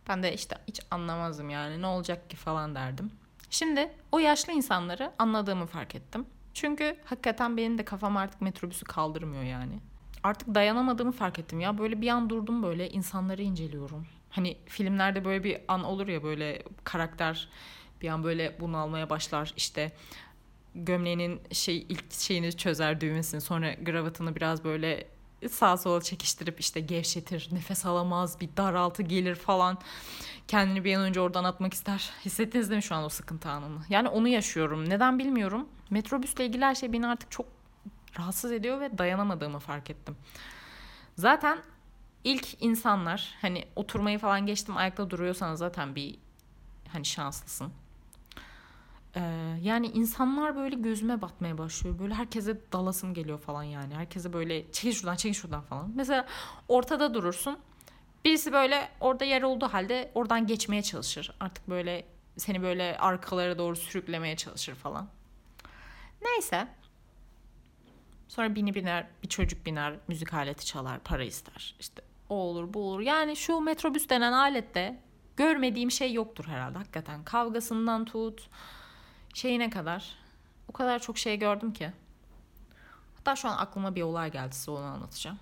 Ben 0.08 0.22
de 0.22 0.34
işte 0.34 0.56
hiç 0.68 0.80
anlamazdım 0.90 1.50
yani 1.50 1.82
ne 1.82 1.86
olacak 1.86 2.30
ki 2.30 2.36
falan 2.36 2.74
derdim. 2.74 3.10
Şimdi 3.52 3.90
o 4.12 4.18
yaşlı 4.18 4.52
insanları 4.52 5.12
anladığımı 5.18 5.66
fark 5.66 5.94
ettim. 5.94 6.26
Çünkü 6.54 6.96
hakikaten 7.04 7.56
benim 7.56 7.78
de 7.78 7.84
kafam 7.84 8.16
artık 8.16 8.40
metrobüsü 8.40 8.84
kaldırmıyor 8.84 9.42
yani. 9.42 9.78
Artık 10.22 10.54
dayanamadığımı 10.54 11.12
fark 11.12 11.38
ettim 11.38 11.60
ya. 11.60 11.78
Böyle 11.78 12.00
bir 12.00 12.08
an 12.08 12.30
durdum 12.30 12.62
böyle 12.62 12.90
insanları 12.90 13.42
inceliyorum. 13.42 14.06
Hani 14.30 14.56
filmlerde 14.66 15.24
böyle 15.24 15.44
bir 15.44 15.58
an 15.68 15.84
olur 15.84 16.08
ya 16.08 16.22
böyle 16.22 16.62
karakter 16.84 17.48
bir 18.02 18.08
an 18.08 18.24
böyle 18.24 18.56
bunu 18.60 18.76
almaya 18.76 19.10
başlar 19.10 19.54
işte 19.56 19.92
gömleğinin 20.74 21.40
şey 21.52 21.86
ilk 21.88 22.12
şeyini 22.12 22.56
çözer 22.56 23.00
düğmesini 23.00 23.40
sonra 23.40 23.74
gravatını 23.74 24.36
biraz 24.36 24.64
böyle 24.64 25.08
sağa 25.48 25.76
sola 25.76 26.00
çekiştirip 26.02 26.60
işte 26.60 26.80
gevşetir, 26.80 27.48
nefes 27.52 27.86
alamaz, 27.86 28.40
bir 28.40 28.48
daraltı 28.56 29.02
gelir 29.02 29.34
falan. 29.34 29.78
Kendini 30.48 30.84
bir 30.84 30.94
an 30.94 31.02
önce 31.02 31.20
oradan 31.20 31.44
atmak 31.44 31.74
ister. 31.74 32.10
Hissettiniz 32.24 32.70
değil 32.70 32.76
mi 32.76 32.82
şu 32.82 32.94
an 32.94 33.04
o 33.04 33.08
sıkıntı 33.08 33.48
anını? 33.48 33.80
Yani 33.88 34.08
onu 34.08 34.28
yaşıyorum. 34.28 34.88
Neden 34.88 35.18
bilmiyorum. 35.18 35.68
Metrobüsle 35.90 36.46
ilgili 36.46 36.64
her 36.64 36.74
şey 36.74 36.92
beni 36.92 37.06
artık 37.06 37.30
çok 37.30 37.46
rahatsız 38.18 38.52
ediyor 38.52 38.80
ve 38.80 38.98
dayanamadığımı 38.98 39.58
fark 39.58 39.90
ettim. 39.90 40.16
Zaten 41.16 41.58
ilk 42.24 42.62
insanlar 42.62 43.34
hani 43.40 43.64
oturmayı 43.76 44.18
falan 44.18 44.46
geçtim 44.46 44.76
ayakta 44.76 45.10
duruyorsan 45.10 45.54
zaten 45.54 45.94
bir 45.94 46.18
hani 46.92 47.04
şanslısın. 47.04 47.72
Ee, 49.16 49.20
yani 49.62 49.86
insanlar 49.86 50.56
böyle 50.56 50.76
gözüme 50.76 51.22
batmaya 51.22 51.58
başlıyor. 51.58 51.98
Böyle 51.98 52.14
herkese 52.14 52.60
dalasım 52.72 53.14
geliyor 53.14 53.38
falan 53.38 53.62
yani. 53.62 53.94
Herkese 53.94 54.32
böyle 54.32 54.72
çekil 54.72 54.92
şuradan 54.92 55.16
çekil 55.16 55.34
şuradan 55.34 55.60
falan. 55.60 55.92
Mesela 55.94 56.26
ortada 56.68 57.14
durursun. 57.14 57.58
Birisi 58.24 58.52
böyle 58.52 58.88
orada 59.00 59.24
yer 59.24 59.42
olduğu 59.42 59.68
halde 59.68 60.10
oradan 60.14 60.46
geçmeye 60.46 60.82
çalışır. 60.82 61.34
Artık 61.40 61.68
böyle 61.68 62.04
seni 62.36 62.62
böyle 62.62 62.96
arkalara 62.98 63.58
doğru 63.58 63.76
sürüklemeye 63.76 64.36
çalışır 64.36 64.74
falan. 64.74 65.08
Neyse. 66.22 66.68
Sonra 68.28 68.54
bini 68.54 68.74
biner, 68.74 69.06
bir 69.22 69.28
çocuk 69.28 69.66
biner, 69.66 69.94
müzik 70.08 70.34
aleti 70.34 70.66
çalar, 70.66 71.00
para 71.00 71.24
ister. 71.24 71.74
İşte 71.80 72.02
o 72.28 72.34
olur, 72.34 72.74
bu 72.74 72.90
olur. 72.90 73.00
Yani 73.00 73.36
şu 73.36 73.60
metrobüs 73.60 74.08
denen 74.08 74.32
alette 74.32 75.00
görmediğim 75.36 75.90
şey 75.90 76.12
yoktur 76.12 76.44
herhalde 76.44 76.78
hakikaten. 76.78 77.24
Kavgasından 77.24 78.04
tut, 78.04 78.48
şeyine 79.34 79.70
kadar. 79.70 80.14
O 80.68 80.72
kadar 80.72 80.98
çok 80.98 81.18
şey 81.18 81.38
gördüm 81.38 81.72
ki. 81.72 81.90
Hatta 83.16 83.36
şu 83.36 83.48
an 83.48 83.56
aklıma 83.56 83.94
bir 83.94 84.02
olay 84.02 84.32
geldi 84.32 84.54
size 84.54 84.70
onu 84.70 84.84
anlatacağım. 84.84 85.38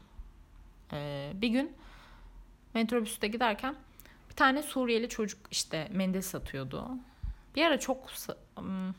Ee, 0.93 1.33
bir 1.35 1.49
gün 1.49 1.77
metrobüste 2.75 3.29
giderken 3.29 3.75
bir 4.31 4.35
tane 4.35 4.63
Suriyeli 4.63 5.09
çocuk 5.09 5.39
işte 5.51 5.89
mendil 5.93 6.21
satıyordu. 6.21 6.89
Bir 7.57 7.65
ara 7.65 7.81
çok 7.81 8.11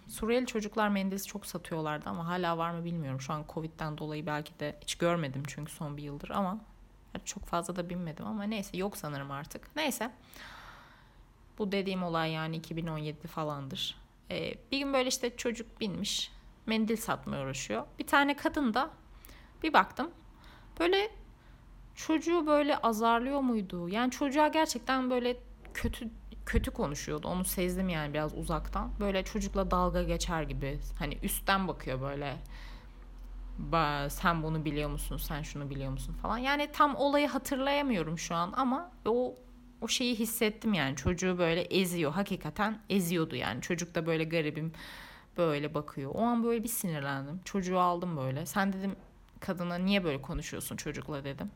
Suriyeli 0.08 0.46
çocuklar 0.46 0.90
mendil 0.90 1.20
çok 1.20 1.46
satıyorlardı 1.46 2.10
ama 2.10 2.28
hala 2.28 2.58
var 2.58 2.72
mı 2.72 2.86
bilmiyorum. 2.86 3.22
Şu 3.22 3.34
an 3.34 3.46
Covid'den 3.54 3.98
dolayı 3.98 4.26
belki 4.26 4.60
de 4.60 4.78
hiç 4.82 4.96
görmedim 4.96 5.44
çünkü 5.48 5.72
son 5.72 5.98
bir 5.98 6.04
yıldır 6.04 6.30
ama 6.30 6.58
çok 7.26 7.46
fazla 7.46 7.76
da 7.76 7.90
binmedim 7.90 8.26
ama 8.26 8.44
neyse 8.44 8.78
yok 8.78 8.98
sanırım 8.98 9.32
artık. 9.32 9.76
Neyse. 9.76 10.12
Bu 11.58 11.72
dediğim 11.72 12.04
olay 12.04 12.32
yani 12.32 12.56
2017 12.56 13.28
falandır. 13.28 14.01
Ee, 14.32 14.54
bir 14.72 14.80
gün 14.80 14.94
böyle 14.94 15.10
işte 15.10 15.38
çocuk 15.38 15.82
binmiş 15.82 16.32
mendil 16.66 16.98
satmaya 16.98 17.44
uğraşıyor. 17.44 17.84
Bir 18.00 18.08
tane 18.08 18.36
kadın 18.36 18.74
da 18.74 18.90
bir 19.64 19.74
baktım 19.74 20.12
böyle 20.80 21.12
çocuğu 21.96 22.48
böyle 22.48 22.78
azarlıyor 22.78 23.40
muydu? 23.40 23.90
Yani 23.90 24.12
çocuğa 24.12 24.48
gerçekten 24.48 25.10
böyle 25.10 25.38
kötü 25.74 26.10
kötü 26.46 26.72
konuşuyordu. 26.72 27.28
Onu 27.28 27.46
sezdim 27.46 27.90
yani 27.90 28.14
biraz 28.14 28.38
uzaktan. 28.38 28.92
Böyle 29.00 29.24
çocukla 29.24 29.72
dalga 29.72 30.04
geçer 30.04 30.44
gibi. 30.44 30.80
Hani 31.00 31.18
üstten 31.24 31.68
bakıyor 31.68 32.02
böyle. 32.02 32.38
Ba, 33.58 34.10
sen 34.10 34.44
bunu 34.44 34.66
biliyor 34.66 34.90
musun? 34.90 35.18
Sen 35.18 35.42
şunu 35.42 35.70
biliyor 35.70 35.92
musun 35.92 36.14
falan. 36.14 36.38
Yani 36.38 36.72
tam 36.72 36.96
olayı 36.96 37.28
hatırlayamıyorum 37.28 38.20
şu 38.20 38.36
an 38.36 38.54
ama 38.56 38.92
o 39.06 39.36
o 39.82 39.88
şeyi 39.88 40.16
hissettim 40.16 40.74
yani. 40.74 40.96
Çocuğu 40.96 41.38
böyle 41.38 41.62
eziyor. 41.62 42.12
Hakikaten 42.12 42.80
eziyordu 42.90 43.36
yani. 43.36 43.62
Çocuk 43.62 43.96
da 43.96 44.06
böyle 44.06 44.24
garibim 44.24 44.72
böyle 45.38 45.74
bakıyor. 45.74 46.12
O 46.16 46.22
an 46.22 46.44
böyle 46.44 46.64
bir 46.64 46.70
sinirlendim. 46.70 47.42
Çocuğu 47.46 47.80
aldım 47.80 48.18
böyle. 48.18 48.46
Sen 48.46 48.74
dedim 48.74 48.96
kadına 49.40 49.76
niye 49.76 50.04
böyle 50.04 50.22
konuşuyorsun 50.22 50.76
çocukla 50.76 51.24
dedim. 51.24 51.52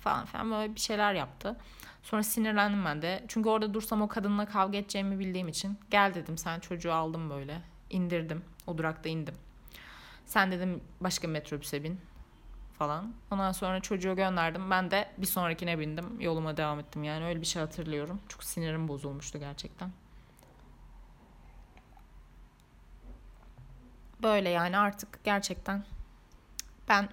Falan 0.00 0.24
falan 0.24 0.50
böyle 0.50 0.74
bir 0.74 0.80
şeyler 0.80 1.14
yaptı. 1.14 1.56
Sonra 2.02 2.22
sinirlendim 2.22 2.84
ben 2.84 3.02
de. 3.02 3.24
Çünkü 3.28 3.48
orada 3.48 3.74
dursam 3.74 4.02
o 4.02 4.08
kadınla 4.08 4.46
kavga 4.46 4.78
edeceğimi 4.78 5.18
bildiğim 5.18 5.48
için 5.48 5.78
gel 5.90 6.14
dedim 6.14 6.38
sen 6.38 6.60
çocuğu 6.60 6.92
aldım 6.92 7.30
böyle. 7.30 7.60
indirdim. 7.90 8.42
O 8.66 8.78
durakta 8.78 9.08
indim. 9.08 9.34
Sen 10.26 10.52
dedim 10.52 10.80
başka 11.00 11.28
metrobüse 11.28 11.84
bin 11.84 12.00
falan. 12.78 13.14
Ondan 13.30 13.52
sonra 13.52 13.80
çocuğu 13.80 14.16
gönderdim. 14.16 14.70
Ben 14.70 14.90
de 14.90 15.08
bir 15.18 15.26
sonrakine 15.26 15.78
bindim. 15.78 16.20
Yoluma 16.20 16.56
devam 16.56 16.80
ettim. 16.80 17.04
Yani 17.04 17.24
öyle 17.24 17.40
bir 17.40 17.46
şey 17.46 17.62
hatırlıyorum. 17.62 18.20
Çok 18.28 18.44
sinirim 18.44 18.88
bozulmuştu 18.88 19.38
gerçekten. 19.38 19.90
Böyle 24.22 24.48
yani 24.48 24.78
artık 24.78 25.24
gerçekten 25.24 25.84
ben 26.88 27.08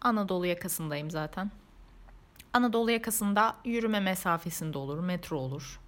Anadolu 0.00 0.46
yakasındayım 0.46 1.10
zaten. 1.10 1.50
Anadolu 2.52 2.90
yakasında 2.90 3.56
yürüme 3.64 4.00
mesafesinde 4.00 4.78
olur, 4.78 4.98
metro 4.98 5.38
olur. 5.38 5.80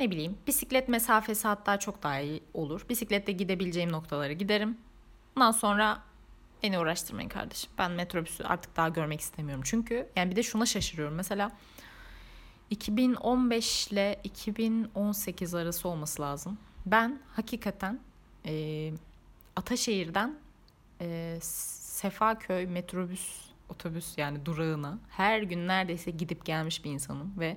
Ne 0.00 0.10
bileyim 0.10 0.38
bisiklet 0.46 0.88
mesafesi 0.88 1.48
hatta 1.48 1.78
çok 1.78 2.02
daha 2.02 2.20
iyi 2.20 2.42
olur. 2.54 2.86
Bisikletle 2.88 3.32
gidebileceğim 3.32 3.92
noktalara 3.92 4.32
giderim. 4.32 4.78
Ondan 5.36 5.50
sonra 5.50 6.02
beni 6.64 6.78
uğraştırmayın 6.78 7.28
kardeşim. 7.28 7.70
Ben 7.78 7.90
metrobüsü 7.90 8.44
artık 8.44 8.76
daha 8.76 8.88
görmek 8.88 9.20
istemiyorum. 9.20 9.62
Çünkü 9.66 10.08
yani 10.16 10.30
bir 10.30 10.36
de 10.36 10.42
şuna 10.42 10.66
şaşırıyorum. 10.66 11.14
Mesela 11.14 11.52
2015 12.70 13.88
ile 13.88 14.20
2018 14.24 15.54
arası 15.54 15.88
olması 15.88 16.22
lazım. 16.22 16.58
Ben 16.86 17.20
hakikaten 17.36 18.00
e, 18.46 18.92
Ataşehir'den 19.56 20.38
e, 21.00 21.38
Sefaköy 21.40 22.66
metrobüs 22.66 23.44
otobüs 23.68 24.18
yani 24.18 24.46
durağına 24.46 24.98
her 25.10 25.42
gün 25.42 25.68
neredeyse 25.68 26.10
gidip 26.10 26.44
gelmiş 26.44 26.84
bir 26.84 26.90
insanım 26.90 27.34
ve 27.38 27.56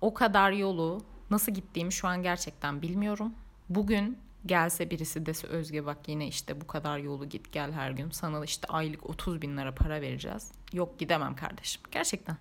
o 0.00 0.14
kadar 0.14 0.52
yolu 0.52 1.02
nasıl 1.30 1.52
gittiğimi 1.52 1.92
şu 1.92 2.08
an 2.08 2.22
gerçekten 2.22 2.82
bilmiyorum. 2.82 3.34
Bugün 3.68 4.18
gelse 4.46 4.90
birisi 4.90 5.26
dese 5.26 5.46
Özge 5.46 5.86
bak 5.86 5.98
yine 6.06 6.26
işte 6.26 6.60
bu 6.60 6.66
kadar 6.66 6.98
yolu 6.98 7.28
git 7.28 7.52
gel 7.52 7.72
her 7.72 7.90
gün 7.90 8.10
sana 8.10 8.44
işte 8.44 8.68
aylık 8.68 9.10
30 9.10 9.42
bin 9.42 9.56
lira 9.56 9.74
para 9.74 10.00
vereceğiz. 10.00 10.52
Yok 10.72 10.98
gidemem 10.98 11.36
kardeşim 11.36 11.82
gerçekten. 11.90 12.36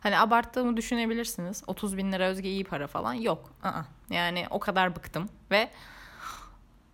Hani 0.00 0.18
abarttığımı 0.18 0.76
düşünebilirsiniz. 0.76 1.62
30 1.66 1.96
bin 1.96 2.12
lira 2.12 2.28
Özge 2.28 2.48
iyi 2.48 2.64
para 2.64 2.86
falan 2.86 3.14
yok. 3.14 3.50
Aa, 3.62 3.82
yani 4.10 4.46
o 4.50 4.60
kadar 4.60 4.96
bıktım 4.96 5.28
ve 5.50 5.70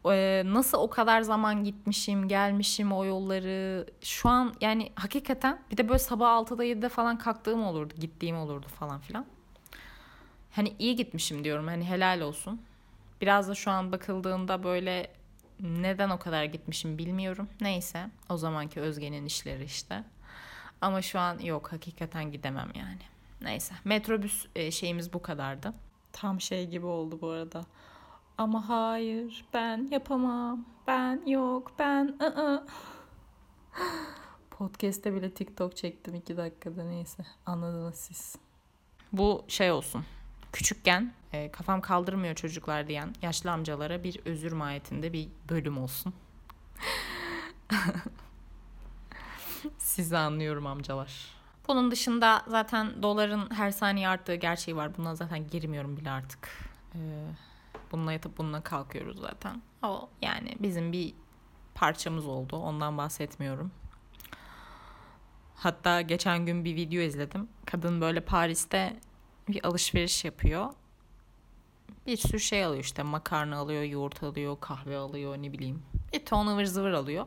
ee, 0.07 0.43
nasıl 0.47 0.79
o 0.79 0.91
kadar 0.91 1.23
zaman 1.23 1.65
gitmişim, 1.65 2.29
gelmişim 2.29 2.93
o 2.93 3.05
yolları. 3.05 3.87
Şu 4.01 4.29
an 4.29 4.55
yani 4.61 4.93
hakikaten 4.95 5.59
bir 5.71 5.77
de 5.77 5.89
böyle 5.89 5.99
sabah 5.99 6.29
6'da 6.29 6.65
7'de 6.65 6.89
falan 6.89 7.19
kalktığım 7.19 7.65
olurdu, 7.65 7.95
gittiğim 8.01 8.37
olurdu 8.37 8.67
falan 8.69 9.01
filan. 9.01 9.27
Hani 10.51 10.75
iyi 10.79 10.97
gitmişim 10.97 11.45
diyorum. 11.45 11.67
Hani 11.67 11.85
helal 11.85 12.21
olsun. 12.21 12.61
Biraz 13.23 13.49
da 13.49 13.55
şu 13.55 13.71
an 13.71 13.93
bakıldığında 13.93 14.65
böyle 14.65 15.13
neden 15.61 16.11
o 16.11 16.19
kadar 16.19 16.45
gitmişim 16.45 16.99
bilmiyorum. 16.99 17.49
Neyse 17.61 18.11
o 18.29 18.37
zamanki 18.37 18.81
Özge'nin 18.81 19.27
işleri 19.27 19.65
işte. 19.65 20.05
Ama 20.81 21.03
şu 21.03 21.19
an 21.19 21.39
yok 21.39 21.73
hakikaten 21.73 22.33
gidemem 22.33 22.69
yani. 22.75 23.03
Neyse 23.41 23.75
metrobüs 23.85 24.47
e, 24.57 24.71
şeyimiz 24.71 25.13
bu 25.13 25.23
kadardı. 25.23 25.75
Tam 26.13 26.41
şey 26.41 26.67
gibi 26.67 26.87
oldu 26.87 27.19
bu 27.21 27.29
arada. 27.29 27.63
Ama 28.39 28.69
hayır 28.69 29.45
ben 29.55 29.89
yapamam. 29.91 30.65
Ben 30.87 31.27
yok 31.27 31.73
ben 31.79 32.19
ı-ı. 32.23 32.67
Podcast'te 34.51 35.15
bile 35.15 35.35
TikTok 35.35 35.77
çektim 35.77 36.15
iki 36.15 36.37
dakikada 36.37 36.85
neyse 36.85 37.27
anladınız 37.47 37.95
siz. 37.95 38.37
Bu 39.13 39.45
şey 39.49 39.73
olsun. 39.73 40.05
Küçükken 40.53 41.13
e, 41.33 41.51
kafam 41.53 41.81
kaldırmıyor 41.81 42.35
çocuklar 42.35 42.89
diyen 42.89 43.15
yaşlı 43.23 43.51
amcalara 43.51 44.05
bir 44.05 44.21
özür 44.25 44.53
mahiyetinde 44.53 45.13
bir 45.13 45.29
bölüm 45.51 45.79
olsun. 45.79 46.15
Sizi 49.79 50.17
anlıyorum 50.17 50.67
amcalar. 50.67 51.43
Bunun 51.69 51.91
dışında 51.91 52.43
zaten 52.49 53.03
doların 53.03 53.51
her 53.55 53.71
saniye 53.71 54.09
arttığı 54.09 54.35
gerçeği 54.35 54.77
var. 54.77 54.97
Buna 54.97 55.15
zaten 55.15 55.49
girmiyorum 55.49 55.97
bile 55.97 56.11
artık. 56.11 56.49
Ee, 56.95 56.99
Bununla 57.93 58.13
yatıp 58.13 58.39
bununla 58.39 58.61
kalkıyoruz 58.61 59.21
zaten. 59.21 59.63
O 59.83 60.09
yani 60.23 60.57
bizim 60.61 60.93
bir 60.93 61.15
parçamız 61.75 62.27
oldu. 62.27 62.57
Ondan 62.57 62.99
bahsetmiyorum. 62.99 63.71
Hatta 65.55 66.01
geçen 66.01 66.47
gün 66.47 66.65
bir 66.65 66.77
video 66.77 67.01
izledim. 67.01 67.49
Kadın 67.67 68.01
böyle 68.01 68.21
Paris'te 68.21 68.97
bir 69.49 69.67
alışveriş 69.67 70.25
yapıyor. 70.25 70.73
Bir 72.07 72.17
sürü 72.17 72.41
şey 72.41 72.65
alıyor 72.65 72.85
işte 72.85 73.03
makarna 73.03 73.57
alıyor, 73.57 73.83
yoğurt 73.83 74.23
alıyor, 74.23 74.57
kahve 74.61 74.97
alıyor 74.97 75.37
ne 75.37 75.53
bileyim. 75.53 75.83
Bir 76.13 76.25
ton 76.25 76.47
ıvır 76.47 76.65
zıvır 76.65 76.93
alıyor. 76.93 77.27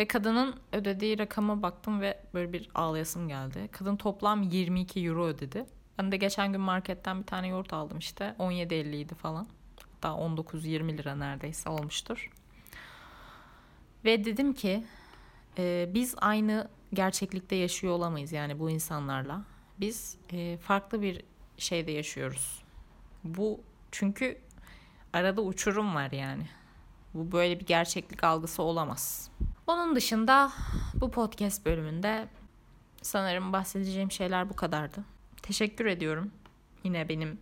Ve 0.00 0.06
kadının 0.06 0.54
ödediği 0.72 1.18
rakama 1.18 1.62
baktım 1.62 2.00
ve 2.00 2.22
böyle 2.34 2.52
bir 2.52 2.68
ağlayasım 2.74 3.28
geldi. 3.28 3.68
Kadın 3.72 3.96
toplam 3.96 4.42
22 4.42 5.00
euro 5.00 5.26
ödedi. 5.26 5.66
Ben 5.98 6.12
de 6.12 6.16
geçen 6.16 6.52
gün 6.52 6.60
marketten 6.60 7.20
bir 7.20 7.26
tane 7.26 7.48
yoğurt 7.48 7.72
aldım 7.72 7.98
işte. 7.98 8.34
17.50 8.38 8.96
idi 8.96 9.14
falan 9.14 9.46
hatta 10.04 10.08
19-20 10.08 10.98
lira 10.98 11.14
neredeyse 11.14 11.68
olmuştur. 11.68 12.30
Ve 14.04 14.24
dedim 14.24 14.52
ki 14.52 14.84
e, 15.58 15.90
biz 15.94 16.14
aynı 16.18 16.68
gerçeklikte 16.92 17.56
yaşıyor 17.56 17.92
olamayız 17.92 18.32
yani 18.32 18.58
bu 18.58 18.70
insanlarla. 18.70 19.44
Biz 19.80 20.16
e, 20.32 20.56
farklı 20.56 21.02
bir 21.02 21.22
şeyde 21.58 21.92
yaşıyoruz. 21.92 22.62
Bu 23.24 23.60
çünkü 23.94 24.38
arada 25.12 25.42
uçurum 25.42 25.94
var 25.94 26.10
yani. 26.10 26.46
Bu 27.14 27.32
böyle 27.32 27.60
bir 27.60 27.66
gerçeklik 27.66 28.24
algısı 28.24 28.62
olamaz. 28.62 29.30
Onun 29.66 29.96
dışında 29.96 30.52
bu 30.94 31.10
podcast 31.10 31.66
bölümünde 31.66 32.28
sanırım 33.02 33.52
bahsedeceğim 33.52 34.10
şeyler 34.10 34.50
bu 34.50 34.56
kadardı. 34.56 35.04
Teşekkür 35.42 35.86
ediyorum. 35.86 36.30
Yine 36.84 37.08
benim 37.08 37.38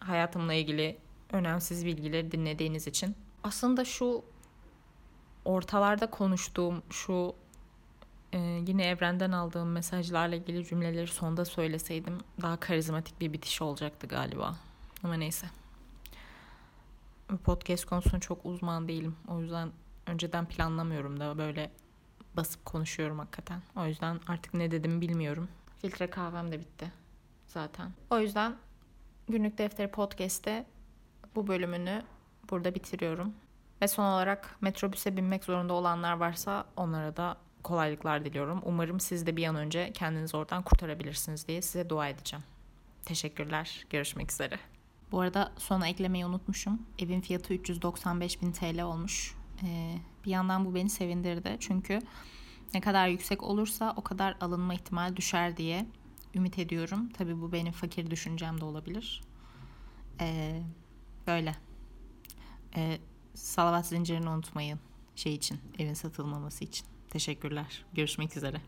hayatımla 0.00 0.54
ilgili 0.54 0.98
önemsiz 1.32 1.86
bilgileri 1.86 2.32
dinlediğiniz 2.32 2.86
için. 2.86 3.16
Aslında 3.44 3.84
şu 3.84 4.24
ortalarda 5.44 6.10
konuştuğum 6.10 6.82
şu 6.90 7.34
e, 8.32 8.38
yine 8.38 8.84
evrenden 8.86 9.32
aldığım 9.32 9.72
mesajlarla 9.72 10.36
ilgili 10.36 10.66
cümleleri 10.66 11.06
sonda 11.06 11.44
söyleseydim 11.44 12.18
daha 12.42 12.56
karizmatik 12.56 13.20
bir 13.20 13.32
bitiş 13.32 13.62
olacaktı 13.62 14.06
galiba. 14.06 14.56
Ama 15.04 15.14
neyse. 15.14 15.46
Podcast 17.44 17.84
konusunda 17.84 18.20
çok 18.20 18.46
uzman 18.46 18.88
değilim. 18.88 19.16
O 19.28 19.40
yüzden 19.40 19.70
önceden 20.06 20.46
planlamıyorum 20.46 21.20
da 21.20 21.38
böyle 21.38 21.70
basıp 22.36 22.64
konuşuyorum 22.64 23.18
hakikaten. 23.18 23.62
O 23.76 23.86
yüzden 23.86 24.20
artık 24.26 24.54
ne 24.54 24.70
dedim 24.70 25.00
bilmiyorum. 25.00 25.48
Filtre 25.80 26.10
kahvem 26.10 26.52
de 26.52 26.60
bitti 26.60 26.92
zaten. 27.46 27.92
O 28.10 28.18
yüzden 28.18 28.56
Günlük 29.28 29.58
Defteri 29.58 29.90
Podcast'te 29.90 30.66
bu 31.34 31.46
bölümünü 31.46 32.02
burada 32.50 32.74
bitiriyorum. 32.74 33.34
Ve 33.82 33.88
son 33.88 34.04
olarak 34.04 34.56
metrobüse 34.60 35.16
binmek 35.16 35.44
zorunda 35.44 35.72
olanlar 35.72 36.12
varsa 36.12 36.64
onlara 36.76 37.16
da 37.16 37.36
kolaylıklar 37.62 38.24
diliyorum. 38.24 38.62
Umarım 38.64 39.00
siz 39.00 39.26
de 39.26 39.36
bir 39.36 39.46
an 39.46 39.56
önce 39.56 39.92
kendinizi 39.92 40.36
oradan 40.36 40.62
kurtarabilirsiniz 40.62 41.48
diye 41.48 41.62
size 41.62 41.88
dua 41.88 42.08
edeceğim. 42.08 42.44
Teşekkürler. 43.04 43.86
Görüşmek 43.90 44.32
üzere. 44.32 44.58
Bu 45.12 45.20
arada 45.20 45.52
sona 45.58 45.88
eklemeyi 45.88 46.26
unutmuşum. 46.26 46.82
Evin 46.98 47.20
fiyatı 47.20 47.54
395 47.54 48.42
bin 48.42 48.52
TL 48.52 48.82
olmuş. 48.82 49.34
Ee, 49.64 49.98
bir 50.24 50.30
yandan 50.30 50.64
bu 50.64 50.74
beni 50.74 50.90
sevindirdi. 50.90 51.56
Çünkü 51.60 51.98
ne 52.74 52.80
kadar 52.80 53.08
yüksek 53.08 53.42
olursa 53.42 53.94
o 53.96 54.02
kadar 54.02 54.36
alınma 54.40 54.74
ihtimali 54.74 55.16
düşer 55.16 55.56
diye 55.56 55.86
ümit 56.34 56.58
ediyorum. 56.58 57.08
Tabii 57.12 57.40
bu 57.40 57.52
benim 57.52 57.72
fakir 57.72 58.10
düşüncem 58.10 58.60
de 58.60 58.64
olabilir. 58.64 59.22
Ee, 60.20 60.62
böyle. 61.26 61.56
Ee, 62.76 62.98
salavat 63.34 63.86
zincirini 63.86 64.28
unutmayın 64.28 64.80
şey 65.16 65.34
için, 65.34 65.60
evin 65.78 65.94
satılmaması 65.94 66.64
için. 66.64 66.86
Teşekkürler. 67.10 67.84
Görüşmek 67.94 68.36
üzere. 68.36 68.60